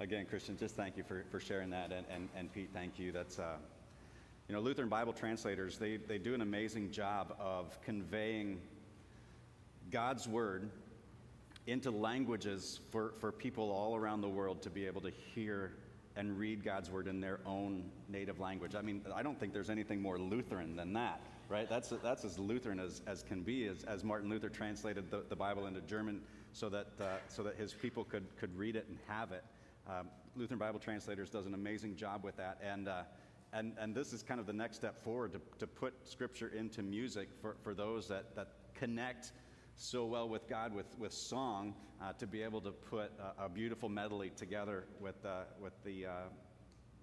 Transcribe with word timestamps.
again, 0.00 0.24
Christian, 0.24 0.56
just 0.56 0.74
thank 0.74 0.96
you 0.96 1.04
for, 1.04 1.24
for 1.30 1.38
sharing 1.38 1.70
that. 1.70 1.92
And, 1.92 2.06
and, 2.10 2.28
and 2.34 2.52
Pete, 2.52 2.70
thank 2.72 2.98
you. 2.98 3.12
That's, 3.12 3.38
uh, 3.38 3.56
you 4.48 4.54
know, 4.54 4.60
Lutheran 4.60 4.88
Bible 4.88 5.12
translators, 5.12 5.78
they, 5.78 5.98
they 5.98 6.18
do 6.18 6.34
an 6.34 6.40
amazing 6.40 6.90
job 6.90 7.36
of 7.38 7.78
conveying 7.82 8.60
God's 9.90 10.26
word 10.26 10.70
into 11.66 11.90
languages 11.90 12.80
for, 12.90 13.12
for 13.20 13.30
people 13.30 13.70
all 13.70 13.94
around 13.94 14.22
the 14.22 14.28
world 14.28 14.62
to 14.62 14.70
be 14.70 14.86
able 14.86 15.02
to 15.02 15.10
hear 15.34 15.72
and 16.16 16.38
read 16.38 16.64
God's 16.64 16.90
word 16.90 17.06
in 17.06 17.20
their 17.20 17.38
own 17.46 17.84
native 18.08 18.40
language. 18.40 18.74
I 18.74 18.82
mean, 18.82 19.02
I 19.14 19.22
don't 19.22 19.38
think 19.38 19.52
there's 19.52 19.70
anything 19.70 20.00
more 20.00 20.18
Lutheran 20.18 20.74
than 20.74 20.92
that, 20.94 21.20
right? 21.48 21.68
That's, 21.68 21.92
that's 22.02 22.24
as 22.24 22.38
Lutheran 22.38 22.80
as, 22.80 23.02
as 23.06 23.22
can 23.22 23.42
be, 23.42 23.66
as, 23.66 23.84
as 23.84 24.02
Martin 24.02 24.28
Luther 24.30 24.48
translated 24.48 25.10
the, 25.10 25.22
the 25.28 25.36
Bible 25.36 25.66
into 25.66 25.80
German 25.82 26.20
so 26.52 26.68
that, 26.70 26.88
uh, 27.00 27.04
so 27.28 27.42
that 27.42 27.56
his 27.56 27.72
people 27.72 28.02
could, 28.02 28.24
could 28.40 28.56
read 28.58 28.74
it 28.74 28.86
and 28.88 28.98
have 29.06 29.30
it. 29.30 29.44
Um, 29.88 30.08
Lutheran 30.36 30.58
Bible 30.58 30.78
Translators 30.78 31.30
does 31.30 31.46
an 31.46 31.54
amazing 31.54 31.96
job 31.96 32.24
with 32.24 32.36
that. 32.36 32.58
And, 32.62 32.88
uh, 32.88 33.02
and, 33.52 33.72
and 33.78 33.94
this 33.94 34.12
is 34.12 34.22
kind 34.22 34.38
of 34.38 34.46
the 34.46 34.52
next 34.52 34.76
step 34.76 35.02
forward 35.02 35.32
to, 35.32 35.40
to 35.58 35.66
put 35.66 35.94
Scripture 36.08 36.48
into 36.48 36.82
music 36.82 37.28
for, 37.40 37.56
for 37.62 37.74
those 37.74 38.08
that, 38.08 38.36
that 38.36 38.48
connect 38.74 39.32
so 39.76 40.04
well 40.04 40.28
with 40.28 40.48
God 40.48 40.74
with, 40.74 40.98
with 40.98 41.12
song 41.12 41.74
uh, 42.02 42.12
to 42.14 42.26
be 42.26 42.42
able 42.42 42.60
to 42.60 42.70
put 42.70 43.12
a, 43.38 43.46
a 43.46 43.48
beautiful 43.48 43.88
medley 43.88 44.30
together 44.30 44.84
with, 45.00 45.24
uh, 45.24 45.44
with 45.60 45.72
the, 45.84 46.06
uh, 46.06 46.10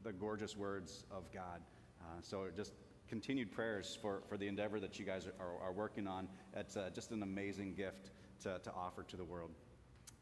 the 0.04 0.14
gorgeous 0.14 0.56
words 0.56 1.04
of 1.12 1.24
God. 1.34 1.62
Uh, 2.02 2.06
so 2.22 2.46
just 2.56 2.74
continued 3.10 3.52
prayers 3.52 3.98
for, 4.02 4.22
for 4.30 4.38
the 4.38 4.48
endeavor 4.48 4.80
that 4.80 5.00
you 5.00 5.06
guys 5.06 5.28
are, 5.40 5.68
are 5.68 5.72
working 5.72 6.08
on. 6.08 6.28
It's 6.56 6.78
uh, 6.78 6.90
just 6.94 7.12
an 7.12 7.24
amazing 7.24 7.74
gift 7.74 8.12
to, 8.42 8.60
to 8.60 8.72
offer 8.74 9.04
to 9.04 9.18
the 9.18 9.24
world. 9.24 9.52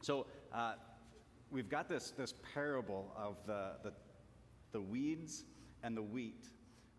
So 0.01 0.25
uh, 0.53 0.73
we've 1.51 1.69
got 1.69 1.89
this, 1.89 2.11
this 2.11 2.33
parable 2.53 3.11
of 3.17 3.37
the, 3.45 3.71
the, 3.83 3.93
the 4.71 4.81
weeds 4.81 5.45
and 5.83 5.95
the 5.95 6.01
wheat. 6.01 6.47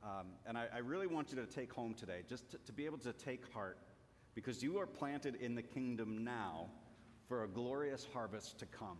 Um, 0.02 0.28
and 0.46 0.56
I, 0.56 0.66
I, 0.74 0.78
really 0.78 1.06
want 1.06 1.30
you 1.30 1.36
to 1.36 1.46
take 1.46 1.72
home 1.72 1.94
today, 1.94 2.22
just 2.28 2.50
to, 2.52 2.58
to 2.58 2.72
be 2.72 2.86
able 2.86 2.98
to 2.98 3.12
take 3.12 3.52
heart, 3.52 3.78
because 4.34 4.62
you 4.62 4.78
are 4.78 4.86
planted 4.86 5.36
in 5.36 5.54
the 5.54 5.62
kingdom 5.62 6.22
now 6.22 6.66
for 7.28 7.42
a 7.42 7.48
glorious 7.48 8.06
harvest 8.12 8.58
to 8.60 8.66
come. 8.66 8.98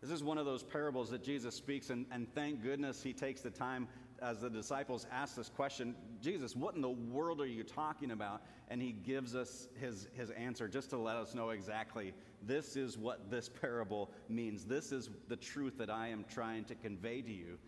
This 0.00 0.10
is 0.10 0.24
one 0.24 0.38
of 0.38 0.46
those 0.46 0.62
parables 0.62 1.10
that 1.10 1.22
Jesus 1.22 1.54
speaks, 1.54 1.90
and, 1.90 2.06
and 2.10 2.26
thank 2.34 2.62
goodness 2.62 3.02
he 3.02 3.12
takes 3.12 3.42
the 3.42 3.50
time 3.50 3.86
as 4.22 4.40
the 4.40 4.50
disciples 4.50 5.06
ask 5.10 5.36
this 5.36 5.48
question 5.48 5.94
Jesus, 6.20 6.54
what 6.54 6.74
in 6.74 6.80
the 6.80 6.88
world 6.88 7.40
are 7.40 7.46
you 7.46 7.62
talking 7.62 8.10
about? 8.10 8.42
And 8.68 8.80
he 8.80 8.92
gives 8.92 9.34
us 9.34 9.68
his, 9.80 10.08
his 10.12 10.30
answer 10.30 10.68
just 10.68 10.90
to 10.90 10.98
let 10.98 11.16
us 11.16 11.34
know 11.34 11.50
exactly 11.50 12.12
this 12.42 12.76
is 12.76 12.96
what 12.96 13.30
this 13.30 13.48
parable 13.60 14.10
means. 14.28 14.64
This 14.64 14.92
is 14.92 15.10
the 15.28 15.36
truth 15.36 15.78
that 15.78 15.90
I 15.90 16.08
am 16.08 16.24
trying 16.32 16.64
to 16.64 16.74
convey 16.74 17.22
to 17.22 17.32
you. 17.32 17.58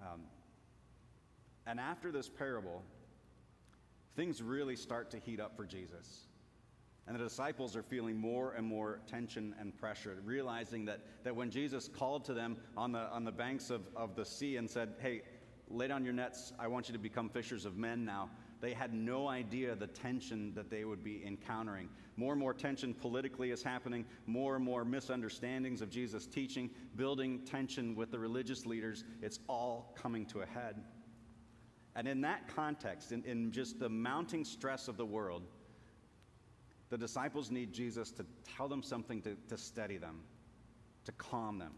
Um, 0.00 0.22
and 1.66 1.78
after 1.78 2.10
this 2.10 2.28
parable, 2.28 2.82
things 4.16 4.42
really 4.42 4.76
start 4.76 5.10
to 5.12 5.18
heat 5.18 5.40
up 5.40 5.56
for 5.56 5.64
Jesus. 5.64 6.26
And 7.06 7.16
the 7.16 7.24
disciples 7.24 7.74
are 7.76 7.82
feeling 7.82 8.16
more 8.16 8.52
and 8.52 8.66
more 8.66 9.00
tension 9.08 9.54
and 9.58 9.76
pressure, 9.76 10.18
realizing 10.24 10.84
that, 10.84 11.00
that 11.24 11.34
when 11.34 11.50
Jesus 11.50 11.88
called 11.88 12.24
to 12.26 12.34
them 12.34 12.56
on 12.76 12.92
the, 12.92 13.00
on 13.10 13.24
the 13.24 13.32
banks 13.32 13.70
of, 13.70 13.82
of 13.96 14.14
the 14.14 14.24
sea 14.24 14.56
and 14.56 14.70
said, 14.70 14.94
Hey, 15.00 15.22
lay 15.68 15.88
down 15.88 16.04
your 16.04 16.14
nets, 16.14 16.52
I 16.58 16.68
want 16.68 16.88
you 16.88 16.92
to 16.92 17.00
become 17.00 17.28
fishers 17.28 17.64
of 17.64 17.76
men 17.76 18.04
now, 18.04 18.30
they 18.62 18.72
had 18.72 18.94
no 18.94 19.26
idea 19.26 19.74
the 19.74 19.88
tension 19.88 20.52
that 20.54 20.70
they 20.70 20.84
would 20.84 21.02
be 21.02 21.24
encountering. 21.26 21.88
More 22.16 22.32
and 22.32 22.40
more 22.40 22.54
tension 22.54 22.94
politically 22.94 23.50
is 23.50 23.60
happening, 23.60 24.06
more 24.26 24.54
and 24.54 24.64
more 24.64 24.84
misunderstandings 24.84 25.82
of 25.82 25.90
Jesus' 25.90 26.26
teaching, 26.26 26.70
building 26.94 27.40
tension 27.40 27.96
with 27.96 28.12
the 28.12 28.18
religious 28.20 28.64
leaders. 28.64 29.02
It's 29.20 29.40
all 29.48 29.92
coming 30.00 30.24
to 30.26 30.42
a 30.42 30.46
head. 30.46 30.76
And 31.96 32.06
in 32.06 32.20
that 32.20 32.46
context, 32.54 33.10
in, 33.10 33.24
in 33.24 33.50
just 33.50 33.80
the 33.80 33.88
mounting 33.88 34.44
stress 34.44 34.86
of 34.86 34.96
the 34.96 35.04
world, 35.04 35.42
the 36.88 36.96
disciples 36.96 37.50
need 37.50 37.72
Jesus 37.72 38.12
to 38.12 38.24
tell 38.56 38.68
them 38.68 38.82
something 38.82 39.20
to, 39.22 39.36
to 39.48 39.58
steady 39.58 39.96
them, 39.96 40.20
to 41.04 41.10
calm 41.12 41.58
them, 41.58 41.72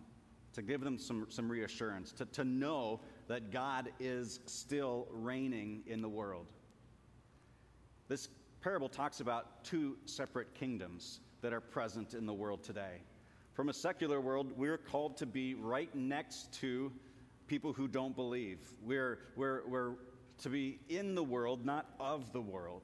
to 0.53 0.61
give 0.61 0.83
them 0.83 0.99
some, 0.99 1.27
some 1.31 1.51
reassurance, 1.51 2.13
to, 2.13 2.27
to 2.27 2.45
know 2.45 3.01
that 3.27 3.51
God 3.51 3.91
is 3.99 4.41
still 4.45 5.09
reigning 5.11 5.83
in 5.87 6.03
the 6.03 6.09
world. 6.09 6.47
This 8.09 8.29
parable 8.61 8.89
talks 8.89 9.21
about 9.21 9.65
two 9.65 9.97
separate 10.05 10.55
kingdoms 10.55 11.21
that 11.41 11.53
are 11.53 11.61
present 11.61 12.15
in 12.15 12.27
the 12.27 12.35
world 12.35 12.63
today. 12.63 13.03
From 13.53 13.69
a 13.69 13.73
secular 13.73 14.21
world, 14.21 14.53
we're 14.57 14.79
called 14.79 15.17
to 15.19 15.27
be 15.27 15.55
right 15.55 15.95
next 15.95 16.53
to 16.61 16.93
people 17.47 17.73
who 17.73 17.89
don't 17.89 18.17
believe. 18.17 18.59
We're, 18.83 19.19
we're, 19.37 19.67
we're 19.67 19.93
to 20.39 20.49
be 20.49 20.81
in 20.89 21.15
the 21.15 21.23
world, 21.23 21.65
not 21.65 21.87
of 22.01 22.33
the 22.33 22.41
world. 22.41 22.83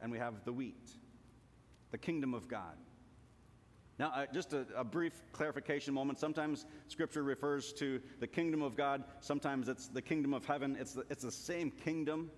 And 0.00 0.12
we 0.12 0.18
have 0.18 0.44
the 0.44 0.52
wheat, 0.52 0.90
the 1.90 1.98
kingdom 1.98 2.34
of 2.34 2.48
God. 2.48 2.76
Now, 3.98 4.12
uh, 4.14 4.26
just 4.32 4.52
a, 4.52 4.66
a, 4.76 4.82
brief 4.82 5.22
clarification 5.32 5.94
moment. 5.94 6.18
Sometimes 6.18 6.66
Scripture 6.88 7.22
refers 7.22 7.72
to 7.74 8.00
the 8.18 8.26
kingdom 8.26 8.60
of 8.60 8.76
God, 8.76 9.04
sometimes 9.20 9.68
it's 9.68 9.86
the 9.86 10.02
kingdom 10.02 10.34
of 10.34 10.44
heaven. 10.44 10.76
It's 10.78 10.94
the, 10.94 11.04
it's 11.10 11.22
the 11.22 11.30
same 11.30 11.70
kingdom. 11.70 12.30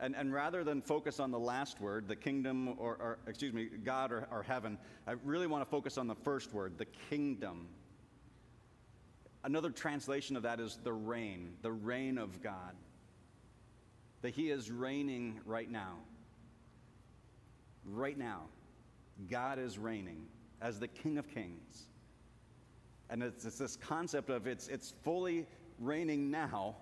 And, 0.00 0.14
and 0.14 0.32
rather 0.32 0.62
than 0.62 0.80
focus 0.80 1.18
on 1.18 1.30
the 1.32 1.38
last 1.38 1.80
word, 1.80 2.06
the 2.06 2.14
kingdom, 2.14 2.76
or, 2.78 2.96
or 3.00 3.18
excuse 3.26 3.52
me, 3.52 3.68
God 3.84 4.12
or, 4.12 4.28
or 4.30 4.42
heaven, 4.42 4.78
I 5.06 5.14
really 5.24 5.48
want 5.48 5.64
to 5.64 5.70
focus 5.70 5.98
on 5.98 6.06
the 6.06 6.14
first 6.14 6.52
word, 6.52 6.78
the 6.78 6.86
kingdom. 7.10 7.66
Another 9.42 9.70
translation 9.70 10.36
of 10.36 10.44
that 10.44 10.60
is 10.60 10.78
the 10.84 10.92
reign, 10.92 11.54
the 11.62 11.72
reign 11.72 12.16
of 12.16 12.40
God. 12.42 12.74
That 14.22 14.34
He 14.34 14.50
is 14.50 14.70
reigning 14.70 15.40
right 15.44 15.70
now. 15.70 15.94
Right 17.84 18.18
now, 18.18 18.42
God 19.28 19.58
is 19.58 19.78
reigning 19.78 20.26
as 20.60 20.78
the 20.78 20.88
King 20.88 21.18
of 21.18 21.28
Kings. 21.28 21.86
And 23.10 23.22
it's, 23.22 23.44
it's 23.44 23.58
this 23.58 23.76
concept 23.76 24.30
of 24.30 24.46
it's, 24.46 24.68
it's 24.68 24.94
fully 25.02 25.46
reigning 25.78 26.30
now, 26.30 26.76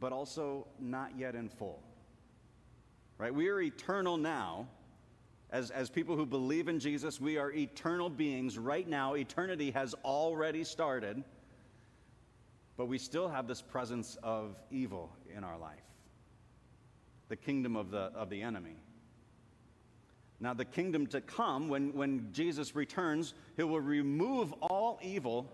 but 0.00 0.12
also 0.12 0.66
not 0.78 1.12
yet 1.18 1.34
in 1.34 1.48
full. 1.48 1.82
Right? 3.18 3.34
We 3.34 3.48
are 3.48 3.60
eternal 3.60 4.16
now, 4.16 4.68
as, 5.50 5.70
as 5.70 5.88
people 5.88 6.16
who 6.16 6.26
believe 6.26 6.68
in 6.68 6.78
Jesus, 6.78 7.20
we 7.20 7.38
are 7.38 7.50
eternal 7.52 8.10
beings 8.10 8.58
right 8.58 8.86
now. 8.86 9.14
Eternity 9.14 9.70
has 9.70 9.94
already 10.04 10.64
started, 10.64 11.22
but 12.76 12.86
we 12.86 12.98
still 12.98 13.28
have 13.28 13.46
this 13.46 13.62
presence 13.62 14.18
of 14.22 14.56
evil 14.70 15.10
in 15.34 15.44
our 15.44 15.58
life 15.58 15.80
the 17.28 17.36
kingdom 17.36 17.74
of 17.74 17.90
the, 17.90 18.12
of 18.14 18.30
the 18.30 18.40
enemy. 18.40 18.76
Now, 20.38 20.54
the 20.54 20.64
kingdom 20.64 21.06
to 21.08 21.20
come, 21.20 21.68
when, 21.68 21.92
when 21.94 22.28
Jesus 22.32 22.76
returns, 22.76 23.34
he 23.56 23.62
will 23.62 23.80
remove 23.80 24.52
all 24.60 25.00
evil 25.02 25.50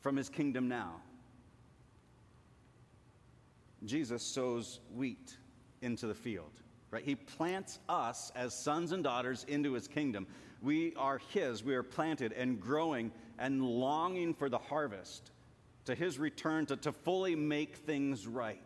from 0.00 0.14
his 0.14 0.28
kingdom 0.28 0.68
now. 0.68 1.00
Jesus 3.84 4.22
sows 4.22 4.80
wheat 4.94 5.36
into 5.82 6.06
the 6.06 6.14
field 6.14 6.52
right? 6.90 7.04
He 7.04 7.14
plants 7.14 7.78
us 7.88 8.32
as 8.34 8.54
sons 8.54 8.92
and 8.92 9.04
daughters 9.04 9.44
into 9.48 9.72
his 9.72 9.88
kingdom. 9.88 10.26
We 10.62 10.94
are 10.96 11.18
his. 11.32 11.62
We 11.62 11.74
are 11.74 11.82
planted 11.82 12.32
and 12.32 12.60
growing 12.60 13.12
and 13.38 13.62
longing 13.62 14.34
for 14.34 14.48
the 14.48 14.58
harvest, 14.58 15.30
to 15.84 15.94
his 15.94 16.18
return 16.18 16.66
to, 16.66 16.76
to 16.78 16.92
fully 16.92 17.36
make 17.36 17.76
things 17.76 18.26
right, 18.26 18.58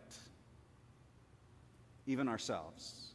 even 2.06 2.28
ourselves. 2.28 3.11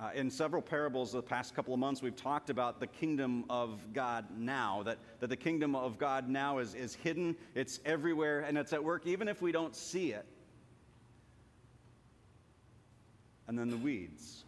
Uh, 0.00 0.10
in 0.14 0.30
several 0.30 0.62
parables 0.62 1.10
the 1.10 1.20
past 1.20 1.54
couple 1.54 1.74
of 1.74 1.80
months, 1.80 2.00
we've 2.00 2.14
talked 2.14 2.50
about 2.50 2.78
the 2.78 2.86
kingdom 2.86 3.44
of 3.50 3.80
God 3.92 4.26
now, 4.36 4.82
that, 4.84 4.98
that 5.18 5.26
the 5.26 5.36
kingdom 5.36 5.74
of 5.74 5.98
God 5.98 6.28
now 6.28 6.58
is, 6.58 6.74
is 6.74 6.94
hidden, 6.94 7.34
it's 7.56 7.80
everywhere, 7.84 8.40
and 8.40 8.56
it's 8.56 8.72
at 8.72 8.82
work 8.82 9.06
even 9.06 9.26
if 9.26 9.42
we 9.42 9.50
don't 9.50 9.74
see 9.74 10.12
it. 10.12 10.24
and 13.48 13.58
then 13.58 13.70
the 13.70 13.76
weeds, 13.78 14.44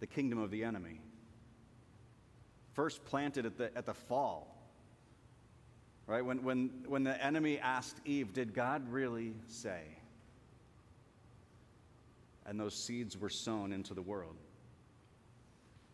the 0.00 0.06
kingdom 0.06 0.38
of 0.40 0.50
the 0.50 0.64
enemy. 0.64 1.00
First 2.74 3.04
planted 3.04 3.46
at 3.46 3.56
the, 3.56 3.70
at 3.76 3.86
the 3.86 3.94
fall, 3.94 4.60
right? 6.08 6.24
When, 6.24 6.42
when, 6.42 6.70
when 6.86 7.04
the 7.04 7.24
enemy 7.24 7.60
asked 7.60 7.96
Eve, 8.04 8.34
Did 8.34 8.52
God 8.52 8.86
really 8.90 9.34
say? 9.46 9.82
And 12.46 12.60
those 12.60 12.74
seeds 12.74 13.16
were 13.16 13.30
sown 13.30 13.72
into 13.72 13.94
the 13.94 14.02
world. 14.02 14.36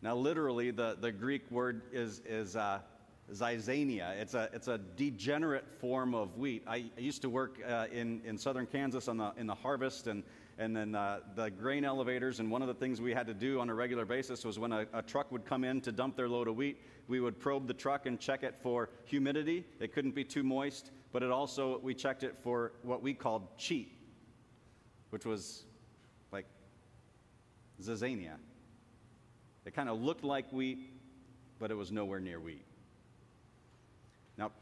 Now, 0.02 0.16
literally, 0.16 0.70
the, 0.70 0.96
the 1.00 1.12
Greek 1.12 1.50
word 1.50 1.82
is, 1.92 2.22
is 2.24 2.56
uh, 2.56 2.80
zizania. 3.32 4.16
It's 4.16 4.34
a, 4.34 4.48
it's 4.52 4.68
a 4.68 4.78
degenerate 4.78 5.66
form 5.78 6.14
of 6.14 6.36
wheat. 6.36 6.64
I, 6.66 6.84
I 6.96 7.00
used 7.00 7.22
to 7.22 7.30
work 7.30 7.60
uh, 7.68 7.86
in, 7.92 8.22
in 8.24 8.38
southern 8.38 8.66
Kansas 8.66 9.08
on 9.08 9.18
the, 9.18 9.32
in 9.36 9.46
the 9.46 9.54
harvest, 9.54 10.06
and 10.06 10.22
and 10.60 10.76
then 10.76 10.94
uh, 10.94 11.20
the 11.34 11.50
grain 11.50 11.86
elevators. 11.86 12.38
And 12.38 12.50
one 12.50 12.60
of 12.60 12.68
the 12.68 12.74
things 12.74 13.00
we 13.00 13.14
had 13.14 13.26
to 13.26 13.34
do 13.34 13.60
on 13.60 13.70
a 13.70 13.74
regular 13.74 14.04
basis 14.04 14.44
was 14.44 14.58
when 14.58 14.72
a, 14.72 14.86
a 14.92 15.00
truck 15.00 15.32
would 15.32 15.46
come 15.46 15.64
in 15.64 15.80
to 15.80 15.90
dump 15.90 16.16
their 16.16 16.28
load 16.28 16.48
of 16.48 16.56
wheat, 16.56 16.82
we 17.08 17.18
would 17.18 17.40
probe 17.40 17.66
the 17.66 17.74
truck 17.74 18.04
and 18.04 18.20
check 18.20 18.42
it 18.42 18.54
for 18.62 18.90
humidity. 19.06 19.64
It 19.80 19.94
couldn't 19.94 20.14
be 20.14 20.22
too 20.22 20.42
moist, 20.42 20.90
but 21.12 21.22
it 21.22 21.30
also, 21.30 21.78
we 21.78 21.94
checked 21.94 22.24
it 22.24 22.36
for 22.42 22.72
what 22.82 23.02
we 23.02 23.14
called 23.14 23.56
cheat, 23.56 23.96
which 25.08 25.24
was 25.24 25.64
zizania. 27.80 28.34
It 29.64 29.74
kind 29.74 29.88
of 29.88 30.00
looked 30.00 30.24
like 30.24 30.52
wheat, 30.52 30.92
but 31.58 31.70
it 31.70 31.74
was 31.74 31.92
nowhere 31.92 32.20
near 32.20 32.40
wheat. 32.40 32.64
Now, 34.36 34.52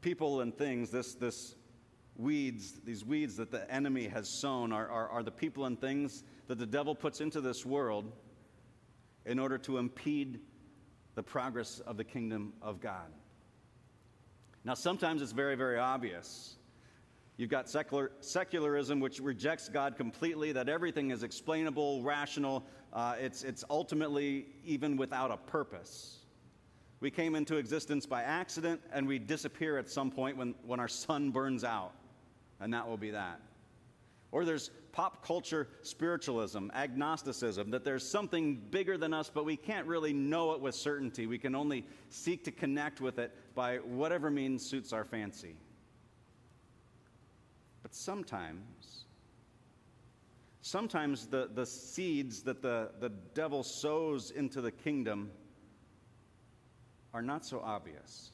people 0.00 0.40
and 0.40 0.56
things, 0.56 0.90
this, 0.90 1.14
this 1.14 1.54
weeds, 2.16 2.80
these 2.84 3.04
weeds 3.04 3.36
that 3.36 3.50
the 3.50 3.70
enemy 3.70 4.08
has 4.08 4.28
sown, 4.28 4.72
are, 4.72 4.88
are, 4.88 5.08
are 5.08 5.22
the 5.22 5.30
people 5.30 5.66
and 5.66 5.80
things 5.80 6.24
that 6.48 6.58
the 6.58 6.66
devil 6.66 6.94
puts 6.94 7.20
into 7.20 7.40
this 7.40 7.66
world 7.66 8.12
in 9.26 9.38
order 9.38 9.58
to 9.58 9.78
impede 9.78 10.40
the 11.14 11.22
progress 11.22 11.80
of 11.80 11.96
the 11.96 12.04
kingdom 12.04 12.52
of 12.60 12.80
God. 12.80 13.12
Now, 14.64 14.74
sometimes 14.74 15.22
it's 15.22 15.32
very, 15.32 15.56
very 15.56 15.78
obvious. 15.78 16.56
You've 17.36 17.50
got 17.50 17.68
secular, 17.68 18.12
secularism, 18.20 19.00
which 19.00 19.18
rejects 19.18 19.68
God 19.68 19.96
completely, 19.96 20.52
that 20.52 20.68
everything 20.68 21.10
is 21.10 21.24
explainable, 21.24 22.02
rational, 22.02 22.64
uh, 22.92 23.16
it's, 23.18 23.42
it's 23.42 23.64
ultimately 23.68 24.46
even 24.64 24.96
without 24.96 25.32
a 25.32 25.36
purpose. 25.36 26.18
We 27.00 27.10
came 27.10 27.34
into 27.34 27.56
existence 27.56 28.06
by 28.06 28.22
accident, 28.22 28.80
and 28.92 29.06
we 29.06 29.18
disappear 29.18 29.78
at 29.78 29.90
some 29.90 30.10
point 30.12 30.36
when, 30.36 30.54
when 30.64 30.78
our 30.78 30.88
sun 30.88 31.30
burns 31.30 31.64
out, 31.64 31.92
and 32.60 32.72
that 32.72 32.86
will 32.86 32.96
be 32.96 33.10
that. 33.10 33.40
Or 34.30 34.44
there's 34.44 34.70
pop 34.92 35.26
culture 35.26 35.68
spiritualism, 35.82 36.68
agnosticism, 36.72 37.70
that 37.72 37.84
there's 37.84 38.08
something 38.08 38.62
bigger 38.70 38.96
than 38.96 39.12
us, 39.12 39.28
but 39.28 39.44
we 39.44 39.56
can't 39.56 39.86
really 39.88 40.12
know 40.12 40.52
it 40.52 40.60
with 40.60 40.76
certainty. 40.76 41.26
We 41.26 41.38
can 41.38 41.56
only 41.56 41.84
seek 42.10 42.44
to 42.44 42.52
connect 42.52 43.00
with 43.00 43.18
it 43.18 43.32
by 43.56 43.78
whatever 43.78 44.30
means 44.30 44.64
suits 44.64 44.92
our 44.92 45.04
fancy. 45.04 45.56
But 47.84 47.94
sometimes, 47.94 49.04
sometimes 50.62 51.26
the, 51.26 51.50
the 51.54 51.66
seeds 51.66 52.42
that 52.44 52.62
the, 52.62 52.92
the 52.98 53.10
devil 53.34 53.62
sows 53.62 54.30
into 54.30 54.62
the 54.62 54.72
kingdom 54.72 55.30
are 57.12 57.20
not 57.20 57.44
so 57.44 57.60
obvious. 57.60 58.32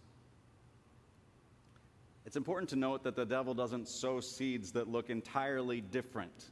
It's 2.24 2.36
important 2.36 2.68
to 2.70 2.76
note 2.76 3.02
that 3.02 3.16
the 3.16 3.26
devil 3.26 3.52
doesn't 3.52 3.88
sow 3.88 4.20
seeds 4.20 4.70
that 4.72 4.86
look 4.86 5.10
entirely 5.10 5.80
different 5.80 6.50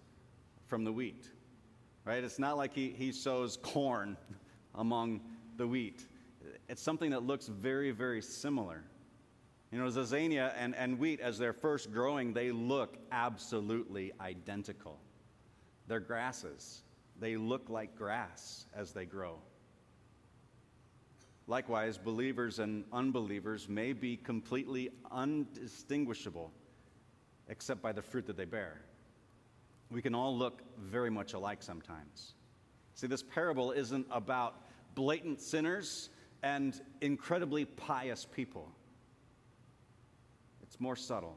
from 0.67 0.83
the 0.83 0.93
wheat, 0.93 1.31
right? 2.05 2.25
It's 2.25 2.41
not 2.41 2.56
like 2.56 2.75
he, 2.75 2.91
he 2.91 3.12
sows 3.12 3.59
corn 3.62 4.17
among 4.75 5.21
the 5.56 5.69
wheat. 5.69 6.05
It's 6.69 6.83
something 6.83 7.11
that 7.11 7.23
looks 7.23 7.47
very, 7.47 7.93
very 7.93 8.23
similar. 8.23 8.83
You 9.70 9.79
know, 9.79 9.87
zizania 9.87 10.53
and, 10.56 10.75
and 10.75 10.99
wheat, 10.99 11.20
as 11.20 11.38
they're 11.38 11.53
first 11.53 11.93
growing, 11.93 12.32
they 12.32 12.50
look 12.50 12.97
absolutely 13.12 14.12
identical. 14.20 14.99
They're 15.87 16.00
grasses. 16.00 16.82
They 17.20 17.37
look 17.37 17.69
like 17.69 17.97
grass 17.97 18.67
as 18.75 18.93
they 18.93 19.05
grow. 19.05 19.38
Likewise, 21.47 21.99
believers 21.99 22.59
and 22.59 22.85
unbelievers 22.93 23.69
may 23.69 23.93
be 23.93 24.17
completely 24.17 24.91
undistinguishable 25.11 26.53
except 27.49 27.82
by 27.82 27.93
the 27.93 28.03
fruit 28.03 28.26
that 28.26 28.37
they 28.37 28.44
bear. 28.44 28.81
We 29.91 30.03
can 30.03 30.14
all 30.14 30.37
look 30.37 30.62
very 30.79 31.11
much 31.11 31.32
alike 31.32 31.62
sometimes. 31.62 32.35
See, 32.94 33.06
this 33.06 33.23
parable 33.23 33.73
isn't 33.73 34.06
about 34.11 34.56
blatant 34.94 35.41
sinners 35.41 36.11
and 36.43 36.79
incredibly 37.00 37.64
pious 37.64 38.26
people. 38.26 38.71
It's 40.78 40.82
more 40.84 40.94
subtle 40.94 41.36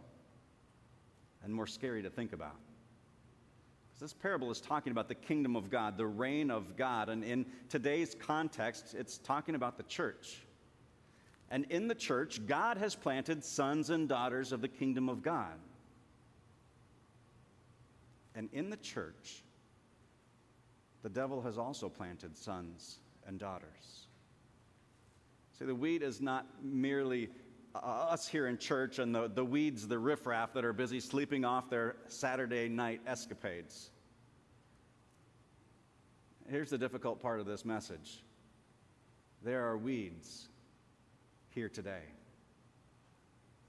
and 1.43 1.51
more 1.51 1.65
scary 1.65 2.03
to 2.03 2.11
think 2.11 2.31
about. 2.31 2.57
Because 3.89 4.01
this 4.01 4.13
parable 4.13 4.51
is 4.51 4.61
talking 4.61 4.91
about 4.91 5.07
the 5.07 5.15
kingdom 5.15 5.55
of 5.55 5.71
God, 5.71 5.97
the 5.97 6.05
reign 6.05 6.51
of 6.51 6.77
God. 6.77 7.09
And 7.09 7.23
in 7.23 7.47
today's 7.67 8.15
context, 8.19 8.93
it's 8.93 9.17
talking 9.17 9.55
about 9.55 9.77
the 9.77 9.83
church. 9.83 10.43
And 11.49 11.65
in 11.71 11.88
the 11.88 11.95
church, 11.95 12.45
God 12.45 12.77
has 12.77 12.93
planted 12.93 13.43
sons 13.43 13.89
and 13.89 14.07
daughters 14.07 14.51
of 14.51 14.61
the 14.61 14.67
kingdom 14.67 15.09
of 15.09 15.23
God. 15.23 15.57
And 18.35 18.47
in 18.53 18.69
the 18.69 18.77
church, 18.77 19.41
the 21.01 21.09
devil 21.09 21.41
has 21.41 21.57
also 21.57 21.89
planted 21.89 22.38
sons 22.38 22.99
and 23.25 23.39
daughters. 23.39 24.05
See, 25.57 25.65
the 25.65 25.73
weed 25.73 26.03
is 26.03 26.21
not 26.21 26.45
merely 26.61 27.31
uh, 27.73 27.77
us 27.77 28.27
here 28.27 28.47
in 28.47 28.57
church 28.57 29.00
and 29.00 29.13
the, 29.13 29.27
the 29.27 29.45
weeds, 29.45 29.88
the 29.88 29.97
riffraff 29.97 30.53
that 30.53 30.65
are 30.65 30.73
busy 30.73 31.00
sleeping 31.00 31.45
off 31.45 31.69
their 31.69 31.95
Saturday 32.07 32.68
night 32.68 33.01
escapades. 33.07 33.91
Here's 36.50 36.69
the 36.69 36.77
difficult 36.77 37.21
part 37.21 37.39
of 37.39 37.45
this 37.45 37.63
message 37.63 38.23
there 39.44 39.65
are 39.68 39.77
weeds 39.77 40.50
here 41.50 41.69
today, 41.69 42.03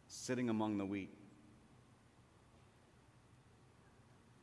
sitting 0.08 0.50
among 0.50 0.78
the 0.78 0.84
wheat. 0.84 1.14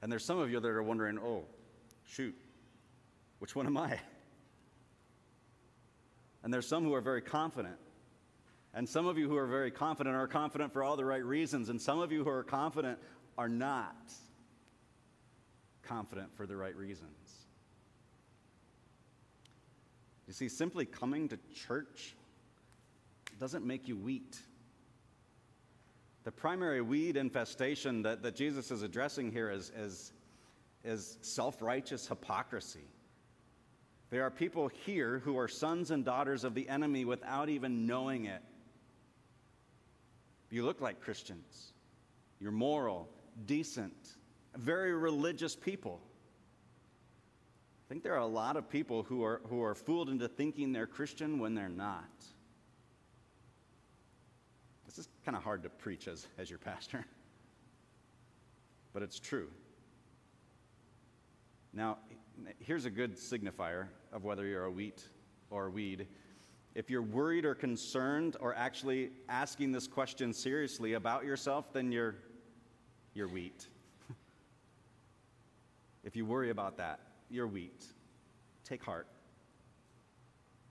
And 0.01 0.11
there's 0.11 0.23
some 0.23 0.39
of 0.39 0.49
you 0.49 0.59
that 0.59 0.67
are 0.67 0.81
wondering, 0.81 1.19
oh, 1.19 1.43
shoot, 2.05 2.33
which 3.39 3.55
one 3.55 3.67
am 3.67 3.77
I? 3.77 3.99
And 6.43 6.53
there's 6.53 6.67
some 6.67 6.85
who 6.85 6.93
are 6.93 7.01
very 7.01 7.21
confident 7.21 7.75
and 8.79 8.87
some 8.87 9.07
of 9.07 9.17
you 9.17 9.27
who 9.27 9.35
are 9.35 9.45
very 9.45 9.71
confident 9.71 10.15
are 10.15 10.25
confident 10.25 10.71
for 10.71 10.85
all 10.85 10.95
the 10.95 11.03
right 11.03 11.25
reasons, 11.25 11.67
and 11.67 11.81
some 11.81 11.99
of 11.99 12.13
you 12.13 12.23
who 12.23 12.29
are 12.29 12.45
confident 12.45 12.97
are 13.37 13.49
not 13.49 14.13
confident 15.83 16.33
for 16.37 16.45
the 16.45 16.55
right 16.55 16.73
reasons. 16.77 17.11
You 20.27 20.31
see, 20.31 20.47
simply 20.47 20.85
coming 20.85 21.27
to 21.27 21.37
church 21.53 22.15
doesn't 23.37 23.65
make 23.65 23.89
you 23.89 23.97
wheat. 23.97 24.39
The 26.23 26.31
primary 26.31 26.79
weed 26.79 27.17
infestation 27.17 28.03
that, 28.03 28.23
that 28.23 28.37
Jesus 28.37 28.71
is 28.71 28.81
addressing 28.81 29.33
here 29.33 29.51
is, 29.51 29.73
is, 29.75 30.13
is 30.85 31.17
self 31.21 31.61
righteous 31.61 32.07
hypocrisy. 32.07 32.87
There 34.09 34.23
are 34.23 34.31
people 34.31 34.69
here 34.85 35.19
who 35.19 35.37
are 35.37 35.49
sons 35.49 35.91
and 35.91 36.05
daughters 36.05 36.45
of 36.45 36.55
the 36.55 36.69
enemy 36.69 37.03
without 37.03 37.49
even 37.49 37.85
knowing 37.85 38.23
it. 38.23 38.41
You 40.49 40.65
look 40.65 40.81
like 40.81 41.01
Christians. 41.01 41.73
You're 42.39 42.51
moral, 42.51 43.09
decent, 43.45 44.15
very 44.55 44.93
religious 44.93 45.55
people. 45.55 46.01
I 47.85 47.89
think 47.89 48.03
there 48.03 48.13
are 48.13 48.19
a 48.19 48.27
lot 48.27 48.55
of 48.55 48.69
people 48.69 49.03
who 49.03 49.23
are, 49.23 49.41
who 49.49 49.63
are 49.63 49.75
fooled 49.75 50.09
into 50.09 50.27
thinking 50.27 50.71
they're 50.71 50.87
Christian 50.87 51.39
when 51.39 51.55
they're 51.55 51.69
not. 51.69 52.03
This 54.85 54.99
is 54.99 55.09
kind 55.25 55.35
of 55.35 55.43
hard 55.43 55.63
to 55.63 55.69
preach 55.69 56.07
as, 56.07 56.25
as 56.37 56.49
your 56.49 56.59
pastor, 56.59 57.05
but 58.93 59.03
it's 59.03 59.19
true. 59.19 59.49
Now, 61.73 61.97
here's 62.59 62.85
a 62.85 62.89
good 62.89 63.15
signifier 63.15 63.87
of 64.11 64.23
whether 64.23 64.45
you're 64.45 64.65
a 64.65 64.71
wheat 64.71 65.03
or 65.49 65.67
a 65.67 65.69
weed. 65.69 66.07
If 66.75 66.89
you're 66.89 67.01
worried 67.01 67.45
or 67.45 67.55
concerned 67.55 68.37
or 68.39 68.53
actually 68.55 69.09
asking 69.27 69.71
this 69.71 69.87
question 69.87 70.33
seriously 70.33 70.93
about 70.93 71.25
yourself, 71.25 71.73
then 71.73 71.91
you're, 71.91 72.15
you're 73.13 73.27
wheat. 73.27 73.67
if 76.03 76.15
you 76.15 76.25
worry 76.25 76.51
about 76.51 76.77
that, 76.77 76.99
you're 77.29 77.47
wheat. 77.47 77.85
Take 78.63 78.83
heart. 78.83 79.07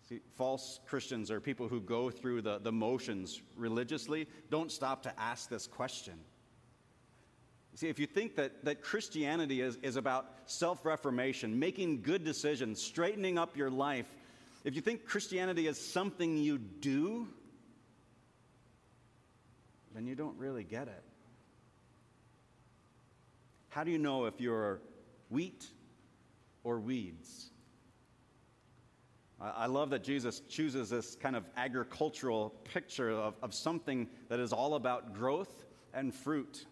See, 0.08 0.20
false 0.36 0.80
Christians 0.86 1.30
are 1.30 1.40
people 1.40 1.68
who 1.68 1.80
go 1.80 2.08
through 2.08 2.42
the, 2.42 2.58
the 2.58 2.72
motions 2.72 3.42
religiously. 3.56 4.26
Don't 4.50 4.72
stop 4.72 5.02
to 5.02 5.20
ask 5.20 5.50
this 5.50 5.66
question. 5.66 6.14
See, 7.74 7.88
if 7.88 7.98
you 7.98 8.06
think 8.06 8.34
that, 8.36 8.64
that 8.64 8.82
Christianity 8.82 9.60
is, 9.60 9.76
is 9.82 9.96
about 9.96 10.32
self 10.46 10.84
reformation, 10.84 11.58
making 11.58 12.02
good 12.02 12.24
decisions, 12.24 12.82
straightening 12.82 13.38
up 13.38 13.56
your 13.56 13.70
life, 13.70 14.06
if 14.64 14.74
you 14.74 14.80
think 14.80 15.04
Christianity 15.04 15.66
is 15.66 15.78
something 15.78 16.36
you 16.36 16.58
do, 16.58 17.28
then 19.94 20.06
you 20.06 20.14
don't 20.14 20.36
really 20.38 20.64
get 20.64 20.88
it. 20.88 21.02
How 23.70 23.84
do 23.84 23.90
you 23.90 23.98
know 23.98 24.26
if 24.26 24.40
you're 24.40 24.80
wheat 25.30 25.66
or 26.64 26.80
weeds? 26.80 27.50
I 29.40 29.66
love 29.66 29.90
that 29.90 30.02
Jesus 30.02 30.40
chooses 30.48 30.90
this 30.90 31.14
kind 31.14 31.36
of 31.36 31.44
agricultural 31.56 32.50
picture 32.72 33.10
of, 33.10 33.34
of 33.40 33.54
something 33.54 34.08
that 34.28 34.40
is 34.40 34.52
all 34.52 34.74
about 34.74 35.14
growth 35.14 35.64
and 35.94 36.12
fruit. 36.12 36.66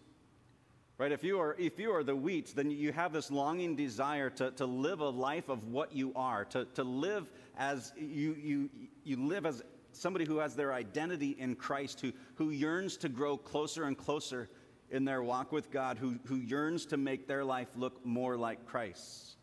Right? 0.97 1.11
If 1.11 1.23
you 1.23 1.39
are, 1.39 1.55
if 1.59 1.79
you 1.79 1.91
are 1.91 2.03
the 2.03 2.15
wheat, 2.15 2.53
then 2.55 2.71
you 2.71 2.91
have 2.91 3.13
this 3.13 3.29
longing 3.29 3.75
desire 3.75 4.31
to, 4.31 4.49
to 4.51 4.65
live 4.65 4.99
a 4.99 5.09
life 5.09 5.47
of 5.47 5.63
what 5.65 5.93
you 5.93 6.11
are, 6.15 6.43
to, 6.45 6.65
to 6.73 6.83
live 6.83 7.29
as 7.55 7.93
you, 7.95 8.33
you, 8.33 8.69
you 9.03 9.17
live 9.17 9.45
as 9.45 9.63
somebody 9.91 10.25
who 10.25 10.39
has 10.39 10.55
their 10.55 10.73
identity 10.73 11.35
in 11.37 11.55
Christ, 11.55 12.01
who, 12.01 12.13
who 12.35 12.49
yearns 12.49 12.97
to 12.97 13.09
grow 13.09 13.37
closer 13.37 13.83
and 13.83 13.95
closer 13.95 14.49
in 14.89 15.05
their 15.05 15.21
walk 15.21 15.51
with 15.51 15.69
God, 15.69 15.99
who, 15.99 16.17
who 16.25 16.37
yearns 16.37 16.87
to 16.87 16.97
make 16.97 17.27
their 17.27 17.43
life 17.43 17.67
look 17.75 18.03
more 18.03 18.35
like 18.35 18.65
Christ, 18.65 19.37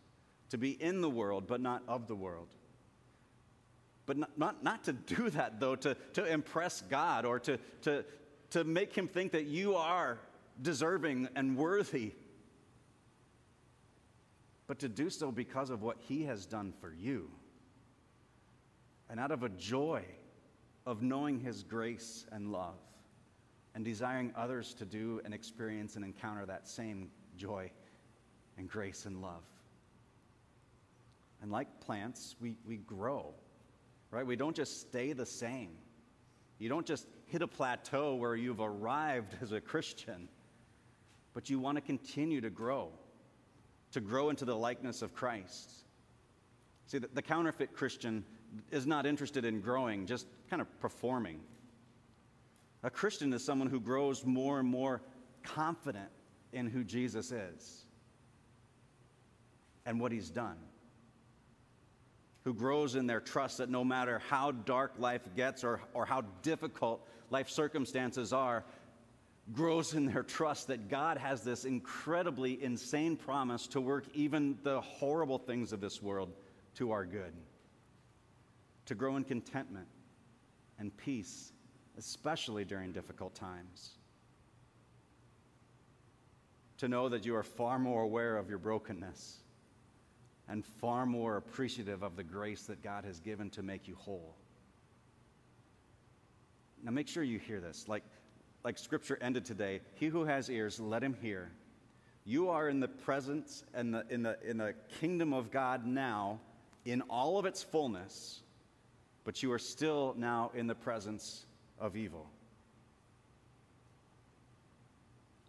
to 0.51 0.59
be 0.59 0.71
in 0.71 1.01
the 1.01 1.11
world, 1.11 1.47
but 1.47 1.61
not 1.61 1.83
of 1.87 2.09
the 2.09 2.17
world. 2.17 2.49
But 4.07 4.17
not, 4.17 4.37
not, 4.37 4.65
not 4.65 4.85
to 4.85 4.93
do 4.93 5.31
that, 5.31 5.61
though, 5.61 5.77
to, 5.77 5.97
to 6.15 6.27
impress 6.27 6.81
God 6.83 7.25
or 7.25 7.39
to, 7.41 7.59
to, 7.83 8.05
to 8.51 8.65
make 8.65 8.93
him 8.93 9.07
think 9.07 9.33
that 9.33 9.47
you 9.47 9.77
are 9.77 10.19
deserving 10.63 11.29
and 11.37 11.57
worthy, 11.57 12.13
but 14.67 14.79
to 14.79 14.89
do 14.89 15.11
so 15.11 15.31
because 15.31 15.71
of 15.71 15.83
what 15.83 15.97
He 15.99 16.25
has 16.25 16.47
done 16.47 16.73
for 16.81 16.93
you. 16.93 17.31
And 19.11 19.21
out 19.21 19.31
of 19.31 19.43
a 19.43 19.49
joy 19.51 20.05
of 20.87 21.03
knowing 21.03 21.39
His 21.41 21.63
grace 21.63 22.27
and 22.33 22.51
love, 22.51 22.79
and 23.75 23.85
desiring 23.85 24.33
others 24.37 24.73
to 24.75 24.85
do 24.85 25.21
and 25.25 25.35
experience 25.35 25.97
and 25.97 26.05
encounter 26.05 26.47
that 26.47 26.69
same 26.69 27.11
joy 27.37 27.71
and 28.57 28.69
grace 28.69 29.05
and 29.07 29.21
love. 29.21 29.43
And 31.43 31.51
like 31.51 31.81
plants, 31.81 32.37
we, 32.41 32.57
we 32.67 32.77
grow, 32.77 33.35
right? 34.11 34.27
We 34.27 34.37
don't 34.37 34.55
just 34.55 34.81
stay 34.81 35.13
the 35.13 35.27
same. 35.27 35.71
You 36.59 36.69
don't 36.69 36.87
just 36.87 37.09
hit 37.27 37.43
a 37.43 37.49
plateau 37.49 38.15
where 38.15 38.37
you've 38.37 38.61
arrived 38.61 39.35
as 39.43 39.53
a 39.53 39.61
Christian 39.61 40.29
but 41.35 41.51
you 41.51 41.59
want 41.59 41.77
to 41.77 41.83
continue 41.83 42.41
to 42.41 42.51
grow, 42.51 42.89
to 43.91 44.01
grow 44.01 44.31
into 44.31 44.45
the 44.45 44.57
likeness 44.57 45.03
of 45.03 45.13
Christ. 45.13 45.71
See, 46.87 46.99
the, 46.99 47.09
the 47.13 47.23
counterfeit 47.23 47.75
Christian 47.75 48.25
is 48.71 48.87
not 48.87 49.05
interested 49.05 49.45
in 49.45 49.61
growing, 49.61 50.07
just 50.07 50.27
kind 50.49 50.63
of 50.63 50.81
performing. 50.81 51.41
A 52.85 52.91
Christian 52.91 53.33
is 53.33 53.45
someone 53.45 53.69
who 53.69 53.81
grows 53.81 54.25
more 54.25 54.61
and 54.61 54.69
more 54.69 55.03
confident 55.43 56.09
in 56.53 56.69
who 56.69 56.85
Jesus 56.85 57.33
is 57.33 57.85
and 59.87 60.01
what 60.01 60.13
he's 60.13 60.31
done. 60.31 60.57
Who 62.45 62.55
grows 62.55 62.95
in 62.95 63.07
their 63.07 63.21
trust 63.21 63.59
that 63.59 63.71
no 63.71 63.85
matter 63.85 64.21
how 64.29 64.53
dark 64.53 64.93
life 64.99 65.23
gets 65.35 65.65
or, 65.65 65.81
or 65.95 66.05
how 66.05 66.23
difficult 66.43 67.07
life 67.31 67.49
circumstances 67.49 68.33
are, 68.33 68.65
grows 69.53 69.95
in 69.95 70.07
their 70.07 70.23
trust 70.23 70.69
that 70.69 70.89
God 70.89 71.19
has 71.19 71.43
this 71.43 71.65
incredibly 71.65 72.63
insane 72.63 73.17
promise 73.17 73.67
to 73.69 73.81
work 73.81 74.05
even 74.15 74.59
the 74.63 74.81
horrible 74.81 75.39
things 75.39 75.73
of 75.73 75.81
this 75.81 76.03
world 76.03 76.33
to 76.77 76.93
our 76.93 77.05
good. 77.05 77.33
To 78.87 78.95
grow 78.95 79.17
in 79.17 79.25
contentment 79.25 79.87
and 80.79 80.97
peace, 80.97 81.53
especially 81.99 82.65
during 82.65 82.93
difficult 82.93 83.35
times. 83.35 83.91
To 86.79 86.89
know 86.89 87.09
that 87.09 87.25
you 87.25 87.37
are 87.37 87.43
far 87.43 87.79
more 87.79 88.03
aware 88.03 88.37
of 88.37 88.49
your 88.49 88.59
brokenness 88.59 89.39
and 90.49 90.65
far 90.65 91.07
more 91.07 91.37
appreciative 91.37 92.03
of 92.03 92.17
the 92.17 92.25
grace 92.25 92.65
that 92.65 92.83
God 92.83 93.05
has 93.05 93.21
given 93.21 93.51
to 93.51 93.63
make 93.63 93.89
you 93.89 93.95
whole. 93.95 94.35
Now, 96.83 96.91
make 96.91 97.09
sure 97.09 97.23
you 97.23 97.39
hear 97.39 97.61
this. 97.61 97.89
Like, 97.89 98.05
like 98.65 98.79
scripture 98.79 99.19
ended 99.21 99.45
today, 99.45 99.81
he 99.95 100.07
who 100.07 100.25
has 100.25 100.49
ears, 100.49 100.81
let 100.81 101.03
him 101.03 101.15
hear. 101.21 101.53
You 102.25 102.49
are 102.49 102.71
in 102.71 102.81
the 102.81 102.89
presence 102.89 103.63
and 103.75 103.93
the, 103.93 104.05
in, 104.09 104.23
the, 104.23 104.39
in 104.43 104.57
the 104.57 104.75
kingdom 105.01 105.35
of 105.35 105.51
God 105.51 105.85
now 105.87 106.41
in 106.87 107.03
all 107.03 107.39
of 107.39 107.45
its 107.45 107.63
fullness, 107.63 108.41
but 109.25 109.43
you 109.43 109.53
are 109.53 109.59
still 109.59 110.15
now 110.17 110.51
in 110.55 110.67
the 110.67 110.75
presence 110.75 111.45
of 111.79 111.97
evil. 111.97 112.31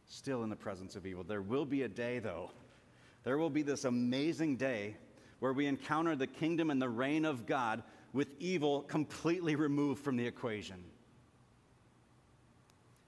Still 0.08 0.44
in 0.44 0.50
the 0.50 0.56
presence 0.56 0.98
of 0.98 1.06
evil. 1.06 1.24
There 1.24 1.42
will 1.42 1.66
be 1.66 1.84
a 1.84 1.90
day, 1.90 2.20
though. 2.20 2.52
There 3.24 3.38
will 3.38 3.50
be 3.50 3.62
this 3.62 3.86
amazing 3.86 4.58
day 4.58 4.98
where 5.40 5.54
we 5.54 5.66
encounter 5.66 6.16
the 6.16 6.28
kingdom 6.28 6.70
and 6.70 6.82
the 6.82 6.90
reign 6.90 7.24
of 7.24 7.46
God 7.46 7.84
with 8.14 8.28
evil 8.40 8.82
completely 8.82 9.56
removed 9.56 10.04
from 10.04 10.18
the 10.18 10.26
equation. 10.26 10.84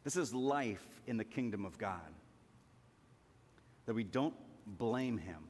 This 0.08 0.16
is 0.16 0.34
life 0.34 0.88
in 1.06 1.18
the 1.18 1.26
kingdom 1.26 1.66
of 1.66 1.78
God. 1.78 2.00
That 3.88 3.94
we 3.94 4.06
don't 4.06 4.34
blame 4.66 5.18
him. 5.18 5.44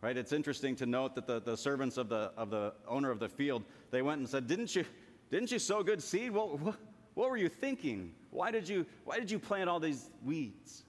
Right? 0.00 0.16
It's 0.16 0.32
interesting 0.32 0.74
to 0.74 0.86
note 0.86 1.14
that 1.14 1.28
the, 1.28 1.40
the 1.40 1.56
servants 1.56 1.96
of 1.96 2.08
the, 2.08 2.32
of 2.36 2.50
the 2.50 2.74
owner 2.88 3.12
of 3.12 3.20
the 3.20 3.28
field, 3.28 3.62
they 3.92 4.02
went 4.02 4.18
and 4.18 4.28
said, 4.28 4.48
Didn't 4.48 4.74
you, 4.74 4.84
didn't 5.30 5.52
you 5.52 5.60
sow 5.60 5.84
good 5.84 6.02
seed? 6.02 6.32
What, 6.32 6.58
what, 6.58 6.74
what 7.14 7.30
were 7.30 7.36
you 7.36 7.48
thinking? 7.48 8.10
Why 8.32 8.50
did 8.50 8.68
you, 8.68 8.84
why 9.04 9.20
did 9.20 9.30
you 9.30 9.38
plant 9.38 9.70
all 9.70 9.78
these 9.78 10.10
weeds? 10.24 10.82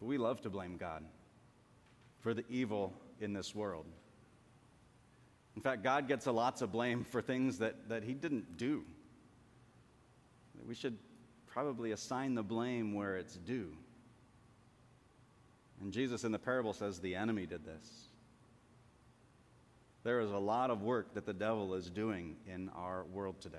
We 0.00 0.16
love 0.16 0.40
to 0.42 0.48
blame 0.48 0.76
God 0.76 1.02
for 2.20 2.34
the 2.34 2.44
evil 2.48 2.92
in 3.20 3.32
this 3.32 3.52
world. 3.52 3.86
In 5.56 5.62
fact, 5.62 5.82
God 5.82 6.06
gets 6.06 6.26
a 6.26 6.32
lots 6.32 6.62
of 6.62 6.70
blame 6.70 7.02
for 7.02 7.20
things 7.20 7.58
that, 7.58 7.88
that 7.88 8.04
he 8.04 8.14
didn't 8.14 8.56
do. 8.56 8.84
We 10.66 10.74
should 10.74 10.96
probably 11.46 11.92
assign 11.92 12.34
the 12.34 12.42
blame 12.42 12.94
where 12.94 13.16
it's 13.16 13.36
due. 13.36 13.72
And 15.80 15.92
Jesus 15.92 16.24
in 16.24 16.32
the 16.32 16.38
parable 16.38 16.72
says 16.72 17.00
the 17.00 17.14
enemy 17.14 17.46
did 17.46 17.64
this. 17.64 18.08
There 20.02 20.20
is 20.20 20.30
a 20.30 20.38
lot 20.38 20.70
of 20.70 20.82
work 20.82 21.14
that 21.14 21.26
the 21.26 21.32
devil 21.32 21.74
is 21.74 21.90
doing 21.90 22.36
in 22.46 22.70
our 22.70 23.04
world 23.04 23.40
today. 23.40 23.58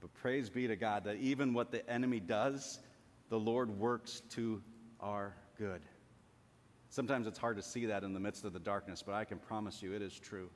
But 0.00 0.12
praise 0.14 0.48
be 0.50 0.66
to 0.66 0.76
God 0.76 1.04
that 1.04 1.16
even 1.16 1.54
what 1.54 1.70
the 1.70 1.88
enemy 1.88 2.20
does, 2.20 2.80
the 3.28 3.38
Lord 3.38 3.70
works 3.70 4.22
to 4.30 4.62
our 5.00 5.34
good. 5.58 5.80
Sometimes 6.88 7.26
it's 7.26 7.38
hard 7.38 7.56
to 7.56 7.62
see 7.62 7.86
that 7.86 8.02
in 8.02 8.12
the 8.12 8.20
midst 8.20 8.44
of 8.44 8.52
the 8.52 8.58
darkness, 8.58 9.02
but 9.04 9.14
I 9.14 9.24
can 9.24 9.38
promise 9.38 9.82
you 9.82 9.92
it 9.92 10.02
is 10.02 10.18
true. 10.18 10.50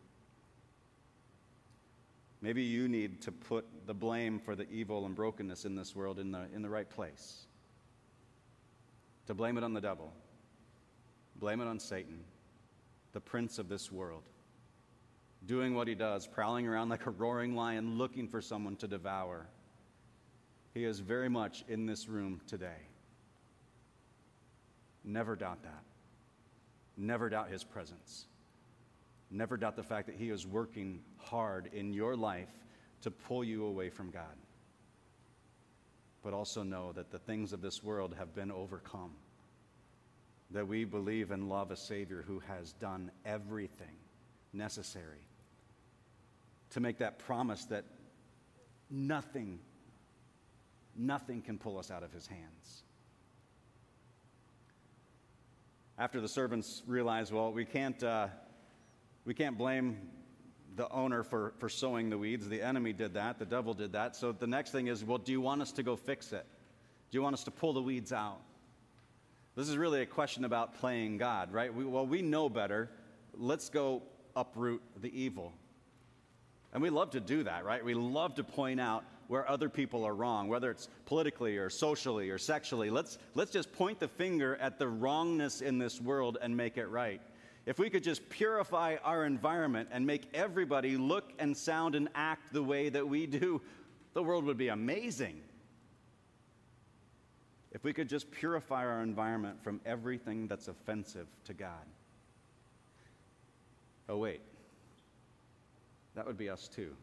Maybe 2.44 2.62
you 2.62 2.88
need 2.88 3.22
to 3.22 3.32
put 3.32 3.64
the 3.86 3.94
blame 3.94 4.38
for 4.38 4.54
the 4.54 4.68
evil 4.68 5.06
and 5.06 5.14
brokenness 5.14 5.64
in 5.64 5.74
this 5.74 5.96
world 5.96 6.18
in 6.18 6.30
the, 6.30 6.42
in 6.54 6.60
the 6.60 6.68
right 6.68 6.88
place. 6.90 7.46
To 9.28 9.34
blame 9.34 9.56
it 9.56 9.64
on 9.64 9.72
the 9.72 9.80
devil, 9.80 10.12
blame 11.36 11.62
it 11.62 11.66
on 11.66 11.80
Satan, 11.80 12.22
the 13.12 13.20
prince 13.20 13.58
of 13.58 13.70
this 13.70 13.90
world, 13.90 14.24
doing 15.46 15.74
what 15.74 15.88
he 15.88 15.94
does, 15.94 16.26
prowling 16.26 16.66
around 16.66 16.90
like 16.90 17.06
a 17.06 17.10
roaring 17.10 17.56
lion 17.56 17.96
looking 17.96 18.28
for 18.28 18.42
someone 18.42 18.76
to 18.76 18.86
devour. 18.86 19.46
He 20.74 20.84
is 20.84 21.00
very 21.00 21.30
much 21.30 21.64
in 21.66 21.86
this 21.86 22.10
room 22.10 22.42
today. 22.46 22.90
Never 25.02 25.34
doubt 25.34 25.62
that. 25.62 25.82
Never 26.98 27.30
doubt 27.30 27.48
his 27.48 27.64
presence. 27.64 28.26
Never 29.34 29.56
doubt 29.56 29.74
the 29.74 29.82
fact 29.82 30.06
that 30.06 30.14
He 30.14 30.30
is 30.30 30.46
working 30.46 31.00
hard 31.16 31.68
in 31.72 31.92
your 31.92 32.14
life 32.14 32.48
to 33.02 33.10
pull 33.10 33.42
you 33.42 33.64
away 33.64 33.90
from 33.90 34.10
God. 34.10 34.36
But 36.22 36.32
also 36.32 36.62
know 36.62 36.92
that 36.92 37.10
the 37.10 37.18
things 37.18 37.52
of 37.52 37.60
this 37.60 37.82
world 37.82 38.14
have 38.16 38.32
been 38.32 38.52
overcome. 38.52 39.10
That 40.52 40.68
we 40.68 40.84
believe 40.84 41.32
and 41.32 41.48
love 41.48 41.72
a 41.72 41.76
Savior 41.76 42.22
who 42.24 42.38
has 42.46 42.74
done 42.74 43.10
everything 43.24 43.96
necessary 44.52 45.26
to 46.70 46.78
make 46.78 46.98
that 46.98 47.18
promise 47.18 47.64
that 47.64 47.84
nothing, 48.88 49.58
nothing 50.94 51.42
can 51.42 51.58
pull 51.58 51.76
us 51.76 51.90
out 51.90 52.04
of 52.04 52.12
His 52.12 52.28
hands. 52.28 52.84
After 55.98 56.20
the 56.20 56.28
servants 56.28 56.84
realized, 56.86 57.32
well, 57.32 57.52
we 57.52 57.64
can't. 57.64 58.00
Uh, 58.00 58.28
we 59.24 59.34
can't 59.34 59.56
blame 59.56 59.98
the 60.76 60.90
owner 60.90 61.22
for, 61.22 61.54
for 61.58 61.68
sowing 61.68 62.10
the 62.10 62.18
weeds. 62.18 62.48
The 62.48 62.62
enemy 62.62 62.92
did 62.92 63.14
that, 63.14 63.38
the 63.38 63.44
devil 63.44 63.74
did 63.74 63.92
that. 63.92 64.16
So 64.16 64.32
the 64.32 64.46
next 64.46 64.70
thing 64.70 64.88
is 64.88 65.04
well, 65.04 65.18
do 65.18 65.32
you 65.32 65.40
want 65.40 65.62
us 65.62 65.72
to 65.72 65.82
go 65.82 65.96
fix 65.96 66.32
it? 66.32 66.46
Do 67.10 67.18
you 67.18 67.22
want 67.22 67.34
us 67.34 67.44
to 67.44 67.50
pull 67.50 67.72
the 67.72 67.82
weeds 67.82 68.12
out? 68.12 68.40
This 69.56 69.68
is 69.68 69.76
really 69.76 70.02
a 70.02 70.06
question 70.06 70.44
about 70.44 70.80
playing 70.80 71.18
God, 71.18 71.52
right? 71.52 71.72
We, 71.72 71.84
well, 71.84 72.06
we 72.06 72.22
know 72.22 72.48
better. 72.48 72.90
Let's 73.36 73.68
go 73.68 74.02
uproot 74.34 74.82
the 75.00 75.16
evil. 75.16 75.52
And 76.72 76.82
we 76.82 76.90
love 76.90 77.10
to 77.10 77.20
do 77.20 77.44
that, 77.44 77.64
right? 77.64 77.84
We 77.84 77.94
love 77.94 78.34
to 78.34 78.44
point 78.44 78.80
out 78.80 79.04
where 79.28 79.48
other 79.48 79.68
people 79.68 80.04
are 80.04 80.14
wrong, 80.14 80.48
whether 80.48 80.72
it's 80.72 80.88
politically 81.06 81.56
or 81.56 81.70
socially 81.70 82.30
or 82.30 82.38
sexually. 82.38 82.90
Let's, 82.90 83.18
let's 83.34 83.52
just 83.52 83.72
point 83.72 84.00
the 84.00 84.08
finger 84.08 84.56
at 84.56 84.80
the 84.80 84.88
wrongness 84.88 85.60
in 85.60 85.78
this 85.78 86.00
world 86.00 86.36
and 86.42 86.56
make 86.56 86.76
it 86.76 86.86
right. 86.86 87.20
If 87.66 87.78
we 87.78 87.88
could 87.88 88.04
just 88.04 88.28
purify 88.28 88.96
our 89.02 89.24
environment 89.24 89.88
and 89.90 90.06
make 90.06 90.28
everybody 90.34 90.96
look 90.96 91.32
and 91.38 91.56
sound 91.56 91.94
and 91.94 92.08
act 92.14 92.52
the 92.52 92.62
way 92.62 92.90
that 92.90 93.08
we 93.08 93.26
do, 93.26 93.62
the 94.12 94.22
world 94.22 94.44
would 94.44 94.58
be 94.58 94.68
amazing. 94.68 95.40
if 97.74 97.82
we 97.82 97.92
could 97.92 98.08
just 98.08 98.30
purify 98.30 98.86
our 98.86 99.02
environment 99.02 99.62
from 99.62 99.80
everything 99.84 100.46
that's 100.46 100.68
offensive 100.68 101.26
to 101.44 101.52
God. 101.52 101.84
Oh, 104.08 104.16
wait. 104.16 104.40
That 106.14 106.24
would 106.24 106.38
be 106.38 106.48
us 106.48 106.68
too. 106.68 106.94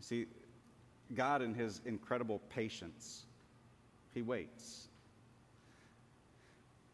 See, 0.00 0.26
God, 1.14 1.42
in 1.42 1.54
His 1.54 1.82
incredible 1.84 2.40
patience, 2.48 3.24
He 4.14 4.22
waits. 4.22 4.88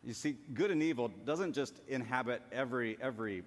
You 0.03 0.15
see, 0.15 0.37
good 0.55 0.71
and 0.71 0.83
evil 0.83 1.09
doesn't 1.09 1.53
just 1.53 1.81
inhabit 1.87 2.43
every, 2.53 2.97
every 3.01 3.43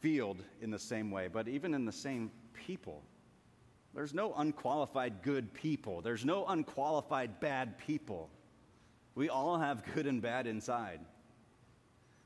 field 0.00 0.42
in 0.62 0.70
the 0.70 0.78
same 0.78 1.10
way, 1.10 1.28
but 1.28 1.48
even 1.48 1.74
in 1.74 1.84
the 1.84 1.92
same 1.92 2.30
people. 2.54 3.02
There's 3.94 4.14
no 4.14 4.34
unqualified 4.34 5.22
good 5.22 5.52
people, 5.52 6.00
there's 6.00 6.24
no 6.24 6.46
unqualified 6.46 7.40
bad 7.40 7.78
people. 7.78 8.30
We 9.14 9.30
all 9.30 9.58
have 9.58 9.82
good 9.94 10.06
and 10.06 10.20
bad 10.20 10.46
inside. 10.46 11.00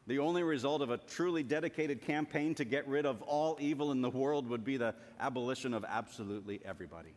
The 0.09 0.19
only 0.19 0.42
result 0.42 0.83
of 0.83 0.90
a 0.90 0.99
truly 0.99 1.45
dedicated 1.45 2.02
campaign 2.02 2.57
to 2.57 2.64
get 2.64 2.88
rid 2.88 3.07
of 3.07 3.23
all 3.23 3.57
evil 3.61 3.92
in 3.92 4.00
the 4.00 4.11
world 4.11 4.49
would 4.49 4.64
be 4.64 4.76
the 4.76 4.97
abolition 5.21 5.73
of 5.73 5.85
absolutely 5.87 6.61
everybody. 6.64 7.14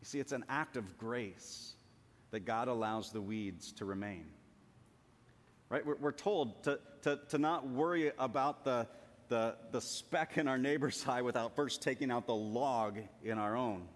You 0.00 0.04
see, 0.06 0.20
it's 0.20 0.32
an 0.32 0.44
act 0.48 0.78
of 0.78 0.96
grace 0.96 1.74
that 2.30 2.44
God 2.44 2.68
allows 2.68 3.12
the 3.12 3.20
weeds 3.20 3.72
to 3.72 3.84
remain. 3.84 4.26
Right? 5.68 5.84
We're, 5.84 5.96
we're 5.96 6.12
told 6.12 6.64
to, 6.64 6.78
to, 7.02 7.20
to 7.30 7.38
not 7.38 7.68
worry 7.68 8.12
about 8.18 8.64
the, 8.64 8.86
the, 9.28 9.56
the 9.72 9.80
speck 9.80 10.38
in 10.38 10.48
our 10.48 10.58
neighbor's 10.58 11.04
eye 11.08 11.22
without 11.22 11.56
first 11.56 11.82
taking 11.82 12.10
out 12.10 12.26
the 12.26 12.34
log 12.34 12.98
in 13.22 13.38
our 13.38 13.56
own. 13.56 13.88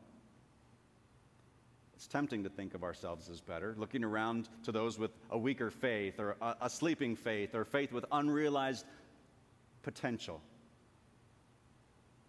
It's 1.94 2.06
tempting 2.06 2.44
to 2.44 2.48
think 2.48 2.72
of 2.74 2.82
ourselves 2.82 3.28
as 3.28 3.42
better, 3.42 3.74
looking 3.76 4.04
around 4.04 4.48
to 4.64 4.72
those 4.72 4.98
with 4.98 5.10
a 5.28 5.36
weaker 5.36 5.70
faith 5.70 6.18
or 6.18 6.34
a, 6.40 6.56
a 6.62 6.70
sleeping 6.70 7.14
faith 7.14 7.54
or 7.54 7.64
faith 7.64 7.92
with 7.92 8.06
unrealized 8.10 8.86
potential. 9.82 10.40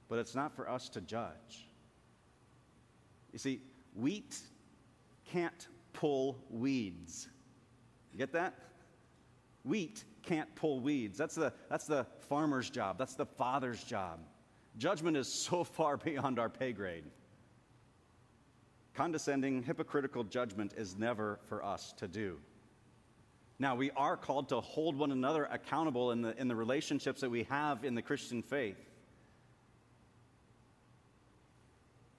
But 0.10 0.20
it's 0.20 0.36
not 0.36 0.53
for 0.58 0.70
us 0.70 0.89
to 0.89 1.00
judge. 1.00 1.70
You 3.31 3.39
see, 3.39 3.62
wheat 3.96 4.38
can't 5.31 5.67
pull 5.94 6.38
weeds. 6.50 7.28
You 8.12 8.18
get 8.18 8.34
that? 8.34 8.56
Wheat 9.64 10.04
can't 10.24 10.54
pull 10.56 10.80
weeds. 10.80 11.18
That's 11.18 11.36
the, 11.36 11.54
that's 11.70 11.86
the 11.86 12.06
farmer's 12.30 12.70
job, 12.70 12.98
that's 12.98 13.16
the 13.16 13.26
father's 13.26 13.84
job. 13.84 14.20
Judgment 14.78 15.18
is 15.18 15.28
so 15.28 15.64
far 15.78 15.98
beyond 15.98 16.40
our 16.40 16.50
pay 16.50 16.72
grade. 16.72 17.04
Condescending, 18.94 19.64
hypocritical 19.64 20.24
judgment 20.24 20.74
is 20.76 20.98
never 20.98 21.40
for 21.48 21.64
us 21.64 21.94
to 21.98 22.08
do. 22.08 22.38
Now, 23.58 23.76
we 23.76 23.92
are 23.92 24.18
called 24.18 24.50
to 24.50 24.60
hold 24.60 24.98
one 24.98 25.12
another 25.12 25.46
accountable 25.46 26.12
in 26.12 26.22
the, 26.24 26.36
in 26.40 26.48
the 26.48 26.56
relationships 26.56 27.22
that 27.22 27.30
we 27.30 27.44
have 27.44 27.86
in 27.86 27.94
the 27.96 28.02
Christian 28.02 28.42
faith. 28.42 28.90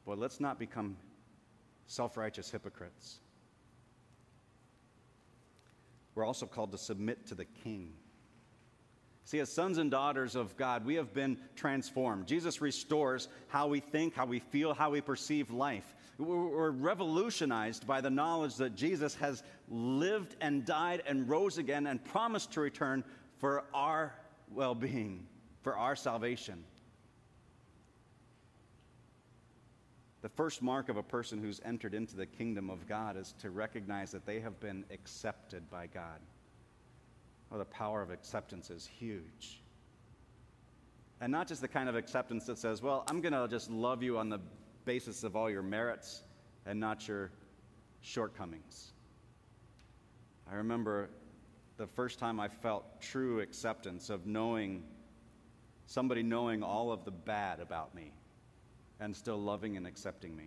But 0.07 0.19
let's 0.19 0.41
not 0.41 0.59
become 0.59 0.97
self 1.87 2.17
righteous 2.17 2.51
hypocrites. 2.51 3.19
We're 6.15 6.25
also 6.25 6.47
called 6.47 6.73
to 6.73 6.79
submit 6.79 7.27
to 7.29 7.35
the 7.35 7.45
King. 7.45 7.95
See, 9.25 9.39
as 9.39 9.53
sons 9.53 9.79
and 9.79 9.91
daughters 9.91 10.35
of 10.35 10.57
God, 10.57 10.85
we 10.85 10.97
have 10.97 11.15
been 11.15 11.39
transformed. 11.55 12.27
Jesus 12.27 12.61
restores 12.61 13.29
how 13.49 13.69
we 13.69 13.81
think, 13.81 14.15
how 14.15 14.27
we 14.27 14.41
feel, 14.41 14.75
how 14.75 14.91
we 14.91 15.01
perceive 15.01 15.51
life. 15.51 15.95
We're 16.19 16.71
revolutionized 16.71 17.87
by 17.87 18.01
the 18.01 18.11
knowledge 18.11 18.57
that 18.57 18.75
Jesus 18.75 19.15
has 19.17 19.43
lived 19.69 20.37
and 20.41 20.65
died 20.67 21.03
and 21.07 21.29
rose 21.29 21.59
again 21.59 21.87
and 21.87 22.05
promised 22.05 22.53
to 22.53 22.61
return 22.61 23.05
for 23.39 23.65
our 23.73 24.13
well 24.51 24.75
being, 24.75 25.27
for 25.63 25.77
our 25.77 25.97
salvation. 25.97 26.65
The 30.23 30.29
first 30.29 30.63
mark 30.63 30.89
of 30.89 30.97
a 30.97 31.03
person 31.03 31.41
who's 31.41 31.61
entered 31.65 31.95
into 31.95 32.15
the 32.17 32.27
kingdom 32.27 32.71
of 32.71 32.87
God 32.89 33.17
is 33.17 33.35
to 33.41 33.51
recognize 33.51 34.13
that 34.13 34.25
they 34.25 34.39
have 34.39 34.61
been 34.61 34.85
accepted 34.93 35.69
by 35.69 35.89
God. 35.89 36.21
Oh, 37.51 37.59
the 37.59 37.65
power 37.65 38.01
of 38.01 38.11
acceptance 38.11 38.71
is 38.71 38.87
huge. 38.87 39.61
And 41.21 41.33
not 41.33 41.49
just 41.49 41.61
the 41.61 41.69
kind 41.69 41.89
of 41.89 41.97
acceptance 41.97 42.47
that 42.47 42.59
says, 42.59 42.81
well, 42.81 43.05
I'm 43.09 43.21
going 43.21 43.33
to 43.33 43.49
just 43.49 43.69
love 43.69 44.03
you 44.03 44.17
on 44.17 44.29
the 44.29 44.39
basis 44.85 45.25
of 45.25 45.35
all 45.35 45.51
your 45.51 45.63
merits 45.63 46.23
and 46.67 46.79
not 46.79 47.07
your 47.09 47.33
shortcomings. 48.01 48.93
I 50.51 50.55
remember 50.55 51.11
the 51.79 51.87
first 51.87 52.21
time 52.21 52.39
I 52.39 52.47
felt 52.47 53.01
true 53.01 53.41
acceptance 53.41 54.09
of 54.09 54.27
knowing 54.27 54.85
somebody 55.87 56.23
knowing 56.23 56.63
all 56.63 56.93
of 56.93 57.05
the 57.05 57.11
bad 57.11 57.59
about 57.59 57.93
me 57.95 58.13
and 59.03 59.15
still 59.15 59.39
loving 59.39 59.77
and 59.77 59.87
accepting 59.87 60.37
me. 60.37 60.45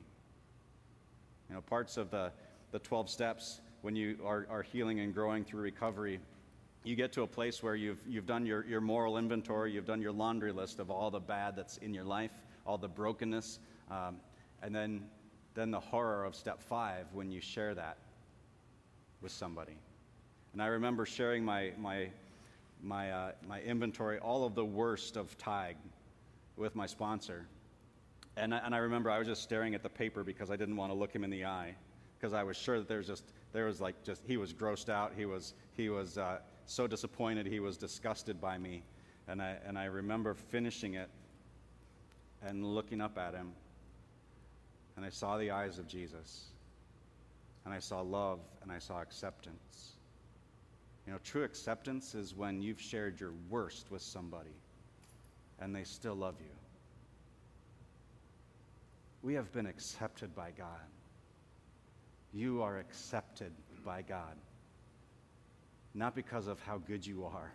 You 1.50 1.56
know, 1.56 1.62
parts 1.62 1.98
of 1.98 2.10
the, 2.10 2.32
the 2.72 2.80
12 2.80 3.10
steps 3.10 3.60
when 3.82 3.96
you 3.96 4.18
are, 4.26 4.48
are 4.50 4.63
healing 4.63 5.02
and 5.02 5.13
growing 5.13 5.44
through 5.44 5.62
recovery, 5.62 6.20
you 6.84 6.96
get 6.96 7.12
to 7.13 7.24
a 7.24 7.28
place 7.28 7.62
where 7.62 7.76
you've, 7.76 8.00
you've 8.08 8.26
done 8.26 8.46
your, 8.46 8.65
your 8.65 8.82
moral 8.82 9.18
inventory, 9.18 9.74
you've 9.74 9.86
done 9.86 10.02
your 10.02 10.13
laundry 10.13 10.52
list 10.52 10.80
of 10.80 10.89
all 10.89 11.12
the 11.12 11.20
bad 11.20 11.56
that's 11.56 11.78
in 11.78 11.94
your 11.94 12.04
life, 12.06 12.32
all 12.65 12.78
the 12.78 12.88
brokenness, 12.88 13.60
um, 13.91 14.18
and 14.63 14.74
then, 14.74 15.04
then 15.54 15.70
the 15.70 15.80
horror 15.80 16.24
of 16.24 16.34
step 16.34 16.62
five 16.62 17.06
when 17.12 17.32
you 17.32 17.41
share 17.41 17.76
that 17.76 17.98
with 19.22 19.32
somebody. 19.32 19.76
And 20.54 20.62
I 20.62 20.68
remember 20.68 21.06
sharing 21.06 21.44
my, 21.44 21.74
my, 21.78 22.08
my, 22.82 23.12
uh, 23.12 23.32
my 23.48 23.62
inventory, 23.62 24.18
all 24.20 24.46
of 24.46 24.56
the 24.56 24.65
worst 24.65 25.18
of 25.18 25.38
TIG 25.38 25.76
with 26.56 26.74
my 26.76 26.86
sponsor. 26.86 27.46
And 28.38 28.54
I, 28.54 28.58
and 28.60 28.76
I 28.76 28.80
remember 28.80 29.10
I 29.10 29.17
was 29.17 29.28
just 29.28 29.43
staring 29.43 29.76
at 29.76 29.84
the 29.84 29.89
paper 29.89 30.24
because 30.24 30.52
I 30.52 30.56
didn't 30.56 30.76
want 30.76 30.91
to 30.91 30.98
look 30.98 31.13
him 31.13 31.24
in 31.24 31.30
the 31.30 31.45
eye 31.45 31.76
because 32.17 32.34
I 32.34 32.43
was 32.43 32.58
sure 32.58 32.80
that 32.80 32.88
there 32.88 32.98
was 32.98 33.08
just, 33.08 33.24
there 33.54 33.65
was 33.65 33.80
like 33.80 34.04
just, 34.04 34.21
he 34.26 34.38
was 34.38 34.54
grossed 34.54 34.89
out. 34.89 35.13
He 35.15 35.26
was, 35.26 35.54
he 35.78 35.89
was 35.89 36.17
uh, 36.17 36.39
so 36.65 36.88
disappointed. 36.88 37.45
He 37.45 37.60
was 37.60 37.78
disgusted 37.78 38.41
by 38.41 38.58
me. 38.58 38.84
And 39.28 39.41
I, 39.41 39.56
and 39.65 39.78
I 39.78 39.86
remember 39.86 40.34
finishing 40.34 40.95
it 40.95 41.10
and 42.43 42.65
looking 42.65 43.02
up 43.02 43.17
at 43.17 43.34
him 43.34 43.54
and 44.95 45.06
I 45.06 45.10
saw 45.10 45.38
the 45.38 45.52
eyes 45.52 45.78
of 45.78 45.88
Jesus, 45.88 46.45
and 47.65 47.74
I 47.74 47.80
saw 47.80 48.02
love, 48.02 48.39
and 48.63 48.71
I 48.71 48.80
saw 48.80 49.02
acceptance. 49.02 49.91
You 51.06 51.13
know, 51.13 51.19
true 51.24 51.43
acceptance 51.43 52.15
is 52.15 52.34
when 52.34 52.62
you've 52.62 52.82
shared 52.82 53.19
your 53.19 53.34
worst 53.50 53.91
with 53.91 54.02
somebody 54.02 54.56
and 55.60 55.76
they 55.76 55.84
still 55.84 56.15
love 56.15 56.36
you. 56.39 56.55
We 59.26 59.34
have 59.34 59.52
been 59.52 59.66
accepted 59.66 60.36
by 60.36 60.52
God. 60.56 60.68
You 62.32 62.62
are 62.62 62.78
accepted 62.78 63.52
by 63.84 64.04
God. 64.04 64.36
Not 65.96 66.14
because 66.14 66.46
of 66.46 66.60
how 66.60 66.78
good 66.78 67.04
you 67.04 67.26
are, 67.26 67.52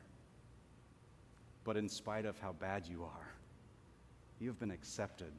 but 1.63 1.77
in 1.77 1.89
spite 1.89 2.25
of 2.27 2.37
how 2.41 2.55
bad 2.55 2.89
you 2.89 3.05
are. 3.05 3.29
You've 4.41 4.59
been 4.59 4.73
accepted 4.73 5.31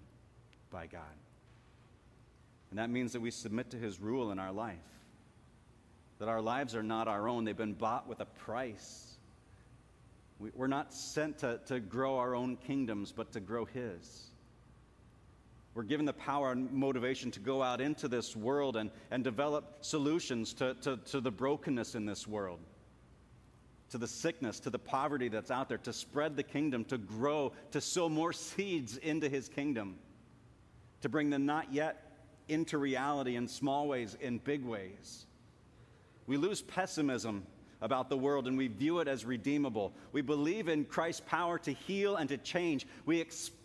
by 0.70 0.88
God. 0.88 1.02
And 2.70 2.80
that 2.80 2.90
means 2.90 3.12
that 3.12 3.20
we 3.20 3.30
submit 3.30 3.70
to 3.72 3.78
his 3.78 4.00
rule 4.00 4.32
in 4.32 4.40
our 4.40 4.54
life. 4.54 4.78
That 6.20 6.30
our 6.30 6.42
lives 6.42 6.76
are 6.76 6.84
not 6.84 7.10
our 7.10 7.28
own, 7.28 7.44
they've 7.44 7.58
been 7.58 7.74
bought 7.74 8.08
with 8.08 8.22
a 8.22 8.26
price. 8.26 9.18
We, 10.40 10.52
are 10.58 10.70
not 10.70 10.94
sent 10.94 11.40
to, 11.40 11.60
to 11.66 11.82
grow 11.82 12.18
our 12.20 12.36
own 12.36 12.56
kingdoms, 12.56 13.12
but 13.12 13.34
to 13.34 13.42
grow 13.42 13.66
his. 13.66 14.31
We're 15.74 15.84
given 15.84 16.06
the 16.06 16.14
power 16.14 16.52
and 16.52 16.72
motivation 16.72 17.32
to 17.32 17.40
go 17.40 17.64
out 17.64 17.80
into 17.80 18.08
this 18.08 18.36
world 18.36 18.76
and, 18.76 18.92
and 19.10 19.24
develop 19.24 19.78
solutions 19.82 20.54
to, 20.56 20.74
to, 20.82 20.98
to 20.98 21.22
the 21.22 21.32
brokenness 21.32 21.96
in 21.96 22.06
this 22.06 22.28
world, 22.28 22.60
to 23.92 23.98
the 23.98 24.08
sickness, 24.08 24.60
to 24.62 24.70
the 24.70 24.80
poverty 24.80 25.30
that's 25.30 25.50
out 25.50 25.70
there, 25.70 25.78
to 25.80 25.94
spread 25.94 26.36
the 26.36 26.44
kingdom, 26.44 26.84
to 26.86 26.98
grow, 26.98 27.54
to 27.72 27.80
sow 27.80 28.10
more 28.10 28.34
seeds 28.34 28.98
into 28.98 29.30
his 29.30 29.48
kingdom, 29.48 29.96
to 31.02 31.10
bring 31.10 31.30
the 31.30 31.40
not 31.40 31.72
yet 31.74 32.12
into 32.50 32.78
reality 32.78 33.38
in 33.38 33.48
small 33.48 33.88
ways, 33.88 34.18
in 34.20 34.40
big 34.40 34.66
ways. 34.66 35.26
We 36.28 36.36
lose 36.36 36.62
pessimism 36.62 37.46
about 37.82 38.10
the 38.10 38.18
world 38.18 38.46
and 38.46 38.58
we 38.58 38.68
view 38.68 39.00
it 39.00 39.08
as 39.08 39.24
redeemable. 39.24 39.94
We 40.12 40.22
believe 40.22 40.68
in 40.68 40.84
Christ's 40.84 41.24
power 41.26 41.58
to 41.60 41.72
heal 41.72 42.18
and 42.18 42.30
to 42.30 42.38
change. 42.38 42.86
We 43.06 43.22
expect 43.22 43.61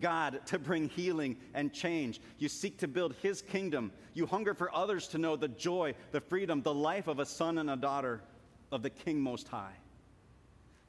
God 0.00 0.40
to 0.46 0.58
bring 0.58 0.88
healing 0.88 1.36
and 1.54 1.72
change. 1.72 2.20
You 2.38 2.48
seek 2.48 2.78
to 2.78 2.88
build 2.88 3.14
His 3.22 3.42
kingdom. 3.42 3.92
You 4.14 4.26
hunger 4.26 4.54
for 4.54 4.74
others 4.74 5.08
to 5.08 5.18
know 5.18 5.36
the 5.36 5.48
joy, 5.48 5.94
the 6.10 6.20
freedom, 6.20 6.62
the 6.62 6.74
life 6.74 7.06
of 7.08 7.18
a 7.18 7.26
son 7.26 7.58
and 7.58 7.70
a 7.70 7.76
daughter 7.76 8.22
of 8.70 8.82
the 8.82 8.90
King 8.90 9.20
Most 9.20 9.48
High. 9.48 9.74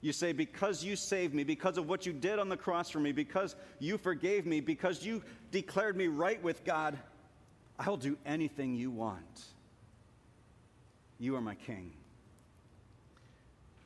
You 0.02 0.12
say, 0.12 0.34
Because 0.34 0.84
you 0.84 0.96
saved 0.96 1.34
me, 1.34 1.44
because 1.44 1.78
of 1.78 1.88
what 1.88 2.06
you 2.06 2.14
did 2.14 2.40
on 2.40 2.50
the 2.50 2.58
cross 2.58 2.90
for 2.90 3.00
me, 3.00 3.12
because 3.12 3.56
you 3.80 3.98
forgave 3.98 4.46
me, 4.46 4.60
because 4.60 5.06
you 5.06 5.24
declared 5.52 5.96
me 5.96 6.08
right 6.08 6.42
with 6.44 6.64
God, 6.66 6.98
I 7.80 7.90
will 7.90 7.98
do 7.98 8.18
anything 8.26 8.76
you 8.76 8.92
want. 8.92 9.44
You 11.20 11.36
are 11.36 11.42
my 11.42 11.56
king. 11.56 11.94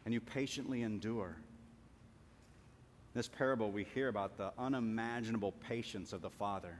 And 0.05 0.13
you 0.13 0.19
patiently 0.19 0.81
endure. 0.81 1.37
This 3.17 3.27
parable, 3.27 3.71
we 3.71 3.83
hear 3.95 4.09
about 4.09 4.37
the 4.37 4.51
unimaginable 4.59 5.51
patience 5.67 6.13
of 6.13 6.21
the 6.21 6.29
Father. 6.29 6.77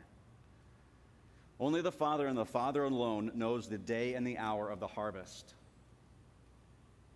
Only 1.60 1.82
the 1.82 1.91
Father 1.91 2.28
and 2.28 2.38
the 2.38 2.45
Father 2.45 2.84
alone 2.84 3.32
knows 3.34 3.67
the 3.67 3.80
day 3.80 4.13
and 4.13 4.28
the 4.28 4.38
hour 4.38 4.69
of 4.69 4.80
the 4.80 4.86
harvest. 4.86 5.56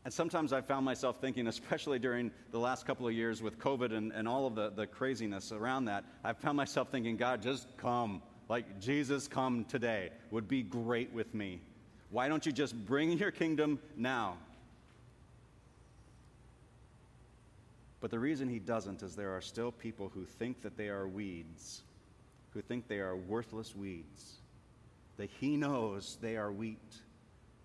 And 0.05 0.11
sometimes 0.11 0.53
I 0.53 0.61
found 0.61 0.85
myself 0.85 1.21
thinking, 1.21 1.45
especially 1.55 1.99
during 1.99 2.31
the 2.49 2.57
last 2.57 2.87
couple 2.87 3.07
of 3.07 3.13
years 3.13 3.43
with 3.43 3.59
COVID 3.59 3.95
and, 3.95 4.11
and 4.11 4.27
all 4.27 4.47
of 4.47 4.55
the, 4.55 4.71
the 4.71 4.87
craziness 4.87 5.51
around 5.51 5.85
that, 5.85 6.03
I 6.23 6.33
found 6.33 6.57
myself 6.57 6.89
thinking, 6.89 7.15
God, 7.15 7.43
just 7.43 7.67
come. 7.77 8.23
Like, 8.49 8.79
Jesus, 8.79 9.27
come 9.27 9.65
today 9.65 10.09
would 10.31 10.47
be 10.47 10.63
great 10.63 11.13
with 11.13 11.31
me. 11.35 11.61
Why 12.09 12.27
don't 12.27 12.43
you 12.43 12.51
just 12.51 12.73
bring 12.87 13.11
your 13.19 13.29
kingdom 13.29 13.77
now? 13.95 14.37
But 18.01 18.09
the 18.09 18.19
reason 18.19 18.49
he 18.49 18.59
doesn't 18.59 19.03
is 19.03 19.15
there 19.15 19.37
are 19.37 19.41
still 19.41 19.71
people 19.71 20.11
who 20.13 20.25
think 20.25 20.63
that 20.63 20.75
they 20.75 20.89
are 20.89 21.07
weeds, 21.07 21.83
who 22.49 22.61
think 22.61 22.87
they 22.87 22.99
are 22.99 23.15
worthless 23.15 23.75
weeds, 23.75 24.41
that 25.17 25.29
he 25.39 25.55
knows 25.55 26.17
they 26.19 26.35
are 26.35 26.51
wheat, 26.51 26.79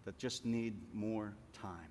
that 0.05 0.19
just 0.19 0.45
need 0.45 0.75
more 0.93 1.33
time. 1.55 1.89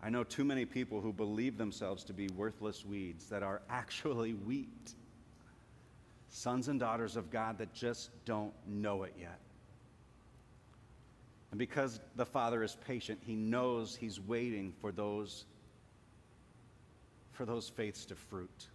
I 0.00 0.08
know 0.08 0.22
too 0.22 0.44
many 0.44 0.64
people 0.64 1.00
who 1.00 1.12
believe 1.12 1.58
themselves 1.58 2.04
to 2.04 2.12
be 2.12 2.28
worthless 2.28 2.84
weeds 2.84 3.26
that 3.26 3.42
are 3.42 3.62
actually 3.68 4.34
wheat. 4.34 4.94
Sons 6.28 6.68
and 6.68 6.78
daughters 6.78 7.16
of 7.16 7.30
God 7.30 7.58
that 7.58 7.74
just 7.74 8.10
don't 8.24 8.52
know 8.68 9.02
it 9.02 9.14
yet. 9.18 9.40
And 11.50 11.58
because 11.58 12.00
the 12.16 12.26
Father 12.26 12.62
is 12.62 12.76
patient, 12.86 13.20
he 13.24 13.34
knows 13.34 13.96
he's 13.96 14.20
waiting 14.20 14.72
for 14.80 14.92
those 14.92 15.44
for 17.32 17.44
those 17.44 17.68
faiths 17.68 18.06
to 18.06 18.14
fruit. 18.14 18.68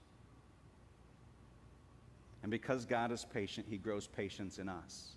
And 2.43 2.51
because 2.51 2.85
God 2.85 3.11
is 3.11 3.25
patient, 3.33 3.65
he 3.67 3.77
grows 3.77 4.05
patience 4.05 4.59
in 4.59 4.69
us. 4.69 5.13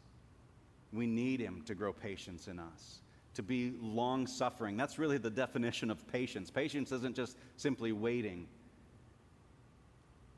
We 0.94 1.06
need 1.06 1.40
him 1.40 1.62
to 1.66 1.74
grow 1.74 1.92
patience 1.92 2.48
in 2.48 2.58
us 2.58 3.00
to 3.34 3.42
be 3.42 3.74
long 3.80 4.26
suffering. 4.26 4.76
That's 4.76 4.98
really 4.98 5.18
the 5.18 5.30
definition 5.30 5.90
of 5.90 6.06
patience. 6.10 6.50
Patience 6.50 6.92
isn't 6.92 7.16
just 7.16 7.36
simply 7.56 7.92
waiting, 7.92 8.46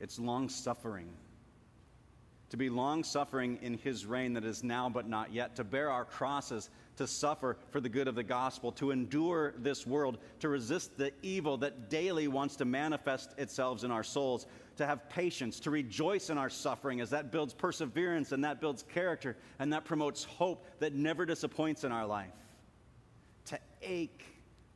it's 0.01 0.19
long 0.19 0.49
suffering. 0.49 1.09
To 2.51 2.57
be 2.57 2.71
long 2.71 3.03
suffering 3.03 3.59
in 3.61 3.77
his 3.79 4.07
reign 4.07 4.35
that 4.35 4.45
is 4.45 4.63
now 4.63 4.89
but 4.89 5.09
not 5.09 5.33
yet, 5.33 5.57
to 5.57 5.65
bear 5.65 5.91
our 5.91 6.05
crosses, 6.05 6.71
to 6.97 7.07
suffer 7.07 7.57
for 7.71 7.81
the 7.81 7.89
good 7.89 8.09
of 8.09 8.15
the 8.15 8.23
gospel, 8.23 8.73
to 8.73 8.91
endure 8.91 9.55
this 9.59 9.87
world, 9.87 10.19
to 10.41 10.49
resist 10.49 10.97
the 10.97 11.13
evil 11.23 11.57
that 11.59 11.91
daily 11.91 12.29
wants 12.29 12.57
to 12.57 12.65
manifest 12.65 13.39
itself 13.39 13.85
in 13.85 13.91
our 13.91 14.03
souls, 14.03 14.47
to 14.77 14.87
have 14.87 15.09
patience, 15.09 15.61
to 15.61 15.71
rejoice 15.71 16.31
in 16.31 16.39
our 16.39 16.51
suffering 16.51 17.01
as 17.01 17.11
that 17.11 17.31
builds 17.31 17.53
perseverance 17.55 18.33
and 18.33 18.45
that 18.45 18.61
builds 18.61 18.83
character 18.83 19.37
and 19.59 19.73
that 19.73 19.85
promotes 19.85 20.25
hope 20.25 20.67
that 20.79 20.95
never 20.95 21.27
disappoints 21.27 21.85
in 21.85 21.93
our 21.93 22.07
life 22.07 22.33
to 23.47 23.59
ache 23.83 24.25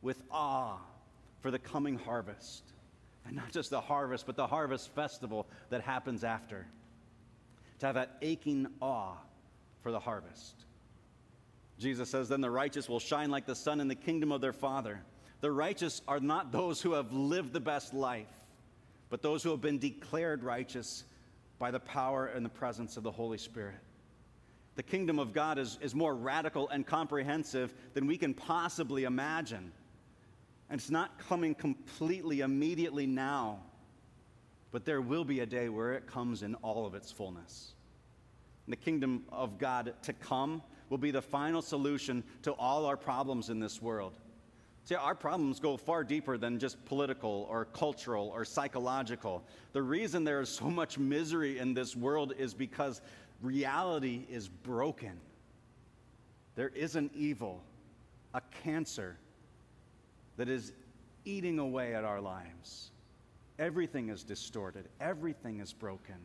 with 0.02 0.22
awe 0.30 0.78
for 1.40 1.50
the 1.50 1.58
coming 1.58 1.98
harvest. 1.98 2.62
And 3.26 3.36
not 3.36 3.52
just 3.52 3.70
the 3.70 3.80
harvest, 3.80 4.26
but 4.26 4.36
the 4.36 4.46
harvest 4.46 4.90
festival 4.94 5.46
that 5.68 5.82
happens 5.82 6.24
after. 6.24 6.66
To 7.80 7.86
have 7.86 7.94
that 7.96 8.16
aching 8.22 8.66
awe 8.80 9.16
for 9.82 9.92
the 9.92 10.00
harvest. 10.00 10.54
Jesus 11.80 12.10
says, 12.10 12.28
Then 12.28 12.42
the 12.42 12.50
righteous 12.50 12.88
will 12.88 13.00
shine 13.00 13.30
like 13.30 13.46
the 13.46 13.54
sun 13.54 13.80
in 13.80 13.88
the 13.88 13.94
kingdom 13.94 14.30
of 14.30 14.42
their 14.42 14.52
Father. 14.52 15.00
The 15.40 15.50
righteous 15.50 16.02
are 16.06 16.20
not 16.20 16.52
those 16.52 16.82
who 16.82 16.92
have 16.92 17.10
lived 17.12 17.54
the 17.54 17.60
best 17.60 17.94
life, 17.94 18.28
but 19.08 19.22
those 19.22 19.42
who 19.42 19.50
have 19.50 19.62
been 19.62 19.78
declared 19.78 20.44
righteous 20.44 21.04
by 21.58 21.70
the 21.70 21.80
power 21.80 22.26
and 22.26 22.44
the 22.44 22.50
presence 22.50 22.98
of 22.98 23.02
the 23.02 23.10
Holy 23.10 23.38
Spirit. 23.38 23.76
The 24.76 24.82
kingdom 24.82 25.18
of 25.18 25.32
God 25.32 25.58
is, 25.58 25.78
is 25.80 25.94
more 25.94 26.14
radical 26.14 26.68
and 26.68 26.86
comprehensive 26.86 27.72
than 27.94 28.06
we 28.06 28.18
can 28.18 28.34
possibly 28.34 29.04
imagine. 29.04 29.72
And 30.68 30.78
it's 30.78 30.90
not 30.90 31.18
coming 31.18 31.54
completely 31.54 32.40
immediately 32.40 33.06
now, 33.06 33.60
but 34.70 34.84
there 34.84 35.00
will 35.00 35.24
be 35.24 35.40
a 35.40 35.46
day 35.46 35.70
where 35.70 35.94
it 35.94 36.06
comes 36.06 36.42
in 36.42 36.54
all 36.56 36.86
of 36.86 36.94
its 36.94 37.10
fullness. 37.10 37.72
And 38.66 38.72
the 38.72 38.76
kingdom 38.76 39.24
of 39.32 39.58
God 39.58 39.94
to 40.02 40.12
come 40.12 40.62
will 40.90 40.98
be 40.98 41.10
the 41.10 41.22
final 41.22 41.62
solution 41.62 42.22
to 42.42 42.52
all 42.52 42.84
our 42.84 42.96
problems 42.96 43.48
in 43.48 43.58
this 43.58 43.80
world. 43.80 44.12
See, 44.84 44.96
our 44.96 45.14
problems 45.14 45.60
go 45.60 45.76
far 45.76 46.02
deeper 46.02 46.36
than 46.36 46.58
just 46.58 46.84
political 46.84 47.46
or 47.48 47.66
cultural 47.66 48.30
or 48.34 48.44
psychological. 48.44 49.44
The 49.72 49.82
reason 49.82 50.24
there 50.24 50.40
is 50.40 50.48
so 50.48 50.68
much 50.68 50.98
misery 50.98 51.58
in 51.58 51.74
this 51.74 51.94
world 51.94 52.34
is 52.36 52.54
because 52.54 53.00
reality 53.40 54.26
is 54.28 54.48
broken. 54.48 55.20
There 56.56 56.70
is 56.74 56.96
an 56.96 57.10
evil, 57.14 57.62
a 58.34 58.40
cancer 58.64 59.16
that 60.36 60.48
is 60.48 60.72
eating 61.24 61.58
away 61.58 61.94
at 61.94 62.04
our 62.04 62.20
lives. 62.20 62.90
Everything 63.58 64.08
is 64.08 64.24
distorted, 64.24 64.88
everything 65.00 65.60
is 65.60 65.72
broken. 65.72 66.16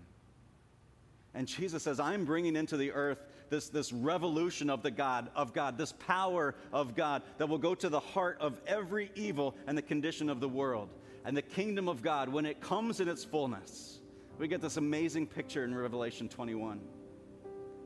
And 1.34 1.48
Jesus 1.48 1.84
says, 1.84 2.00
I'm 2.00 2.24
bringing 2.24 2.56
into 2.56 2.78
the 2.78 2.94
earth 2.94 3.20
this, 3.56 3.70
this 3.70 3.94
revolution 3.94 4.70
of 4.70 4.84
the 4.84 4.92
God, 4.92 5.30
of 5.34 5.54
God, 5.54 5.78
this 5.78 5.94
power 5.94 6.56
of 6.74 6.94
God 6.94 7.22
that 7.38 7.48
will 7.48 7.58
go 7.58 7.74
to 7.74 7.88
the 7.88 8.02
heart 8.02 8.38
of 8.42 8.60
every 8.68 9.12
evil 9.16 9.56
and 9.66 9.78
the 9.78 9.82
condition 9.82 10.30
of 10.30 10.42
the 10.42 10.50
world. 10.50 10.90
And 11.24 11.36
the 11.38 11.42
kingdom 11.42 11.88
of 11.88 12.02
God, 12.02 12.28
when 12.28 12.46
it 12.46 12.60
comes 12.60 13.00
in 13.00 13.08
its 13.08 13.24
fullness, 13.24 14.02
we 14.38 14.50
get 14.50 14.62
this 14.62 14.76
amazing 14.76 15.28
picture 15.28 15.64
in 15.64 15.74
Revelation 15.74 16.28
21 16.28 16.82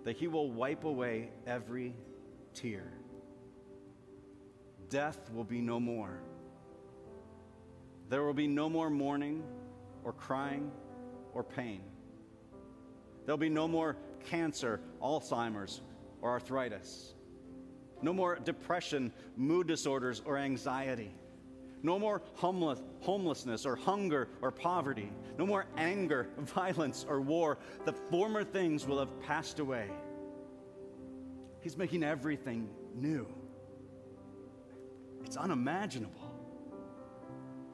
that 0.06 0.16
he 0.18 0.28
will 0.28 0.50
wipe 0.50 0.86
away 0.86 1.30
every 1.46 1.94
tear. 2.56 2.92
Death 4.90 5.30
will 5.32 5.44
be 5.44 5.62
no 5.62 5.80
more. 5.80 6.20
There 8.10 8.24
will 8.24 8.34
be 8.34 8.48
no 8.48 8.70
more 8.70 8.90
mourning 8.90 9.44
or 10.04 10.14
crying 10.14 10.72
or 11.36 11.44
pain. 11.44 11.82
There'll 13.26 13.38
be 13.38 13.50
no 13.50 13.68
more 13.68 13.98
cancer, 14.26 14.80
Alzheimer's, 15.02 15.82
or 16.22 16.32
arthritis. 16.32 17.14
No 18.02 18.14
more 18.14 18.38
depression, 18.38 19.12
mood 19.36 19.68
disorders, 19.68 20.22
or 20.26 20.38
anxiety. 20.38 21.12
No 21.82 21.98
more 21.98 22.22
homeless, 22.34 22.82
homelessness 23.00 23.66
or 23.66 23.76
hunger 23.76 24.30
or 24.42 24.52
poverty. 24.52 25.12
No 25.38 25.46
more 25.46 25.66
anger, 25.78 26.28
violence, 26.38 27.06
or 27.08 27.22
war. 27.22 27.58
The 27.86 27.94
former 27.94 28.44
things 28.44 28.86
will 28.86 29.00
have 29.00 29.20
passed 29.22 29.60
away. 29.60 29.90
He's 31.62 31.78
making 31.78 32.04
everything 32.04 32.70
new. 32.96 33.28
It's 35.24 35.38
unimaginable. 35.38 36.34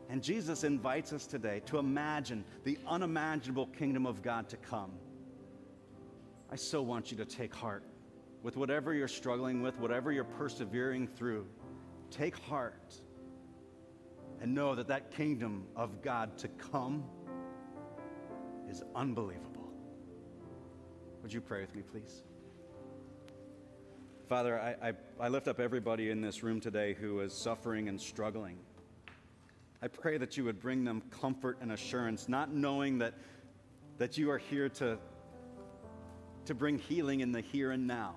And 0.09 0.21
Jesus 0.21 0.63
invites 0.63 1.13
us 1.13 1.25
today 1.25 1.61
to 1.65 1.79
imagine 1.79 2.43
the 2.63 2.77
unimaginable 2.87 3.67
kingdom 3.67 4.05
of 4.05 4.21
God 4.21 4.49
to 4.49 4.57
come. 4.57 4.91
I 6.51 6.55
so 6.55 6.81
want 6.81 7.11
you 7.11 7.17
to 7.17 7.25
take 7.25 7.53
heart 7.53 7.83
with 8.43 8.57
whatever 8.57 8.93
you're 8.93 9.07
struggling 9.07 9.61
with, 9.61 9.77
whatever 9.79 10.11
you're 10.11 10.23
persevering 10.23 11.07
through. 11.07 11.47
Take 12.11 12.37
heart 12.37 12.93
and 14.39 14.53
know 14.53 14.75
that 14.75 14.87
that 14.87 15.11
kingdom 15.11 15.65
of 15.75 16.01
God 16.01 16.37
to 16.37 16.47
come 16.49 17.03
is 18.69 18.83
unbelievable. 18.95 19.71
Would 21.23 21.33
you 21.33 21.41
pray 21.41 21.61
with 21.61 21.73
me, 21.75 21.81
please? 21.81 22.23
Father, 24.29 24.59
I, 24.59 24.89
I, 24.89 24.93
I, 25.19 25.27
lift 25.27 25.47
up 25.47 25.59
everybody 25.59 26.09
in 26.09 26.19
this 26.19 26.41
room 26.41 26.59
today 26.59 26.93
who 26.93 27.19
is 27.19 27.33
suffering 27.33 27.89
and 27.89 27.99
struggling. 27.99 28.57
I 29.81 29.87
pray 29.87 30.17
that 30.17 30.35
you 30.35 30.43
would 30.45 30.59
bring 30.59 30.83
them 30.83 31.03
comfort 31.11 31.57
and 31.61 31.71
assurance, 31.71 32.27
not 32.27 32.51
knowing 32.51 32.97
that, 32.99 33.13
that 33.99 34.17
you 34.17 34.31
are 34.31 34.39
here 34.39 34.67
to, 34.69 34.97
to 36.45 36.53
bring 36.53 36.77
healing 36.77 37.21
in 37.21 37.31
the 37.31 37.41
here 37.41 37.71
and 37.71 37.87
now, 37.87 38.15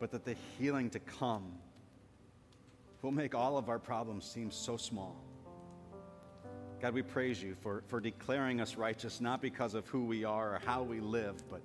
but 0.00 0.10
that 0.12 0.24
the 0.24 0.36
healing 0.58 0.90
to 0.90 0.98
come 0.98 1.52
will 3.02 3.12
make 3.12 3.34
all 3.34 3.56
of 3.56 3.68
our 3.68 3.78
problems 3.78 4.24
seem 4.24 4.50
so 4.50 4.76
small. 4.76 5.16
God, 6.80 6.94
we 6.94 7.02
praise 7.02 7.42
you 7.42 7.56
for, 7.60 7.82
for 7.88 8.00
declaring 8.00 8.60
us 8.60 8.76
righteous, 8.76 9.20
not 9.20 9.42
because 9.42 9.74
of 9.74 9.86
who 9.88 10.04
we 10.04 10.24
are 10.24 10.54
or 10.54 10.60
how 10.64 10.82
we 10.82 11.00
live, 11.00 11.42
but 11.50 11.60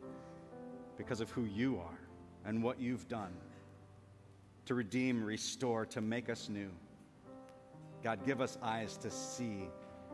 because 0.97 1.21
of 1.21 1.29
who 1.31 1.45
you 1.45 1.77
are 1.77 1.99
and 2.45 2.63
what 2.63 2.79
you've 2.79 3.07
done 3.07 3.33
to 4.65 4.73
redeem, 4.73 5.23
restore, 5.23 5.85
to 5.87 6.01
make 6.01 6.29
us 6.29 6.49
new. 6.49 6.69
God, 8.03 8.25
give 8.25 8.41
us 8.41 8.57
eyes 8.61 8.97
to 8.97 9.11
see 9.11 9.67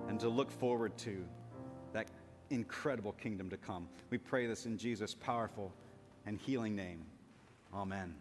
and 0.08 0.20
to 0.20 0.30
look 0.30 0.52
forward 0.52 0.98
to 1.00 1.26
incredible 2.50 3.14
kingdom 3.14 3.50
to 3.50 3.58
come. 3.58 3.88
We 4.10 4.18
pray 4.18 4.48
this 4.48 4.66
in 4.66 4.78
Jesus' 4.78 5.14
powerful 5.14 5.72
and 6.26 6.38
healing 6.38 6.76
name. 6.76 7.06
Amen. 7.74 8.16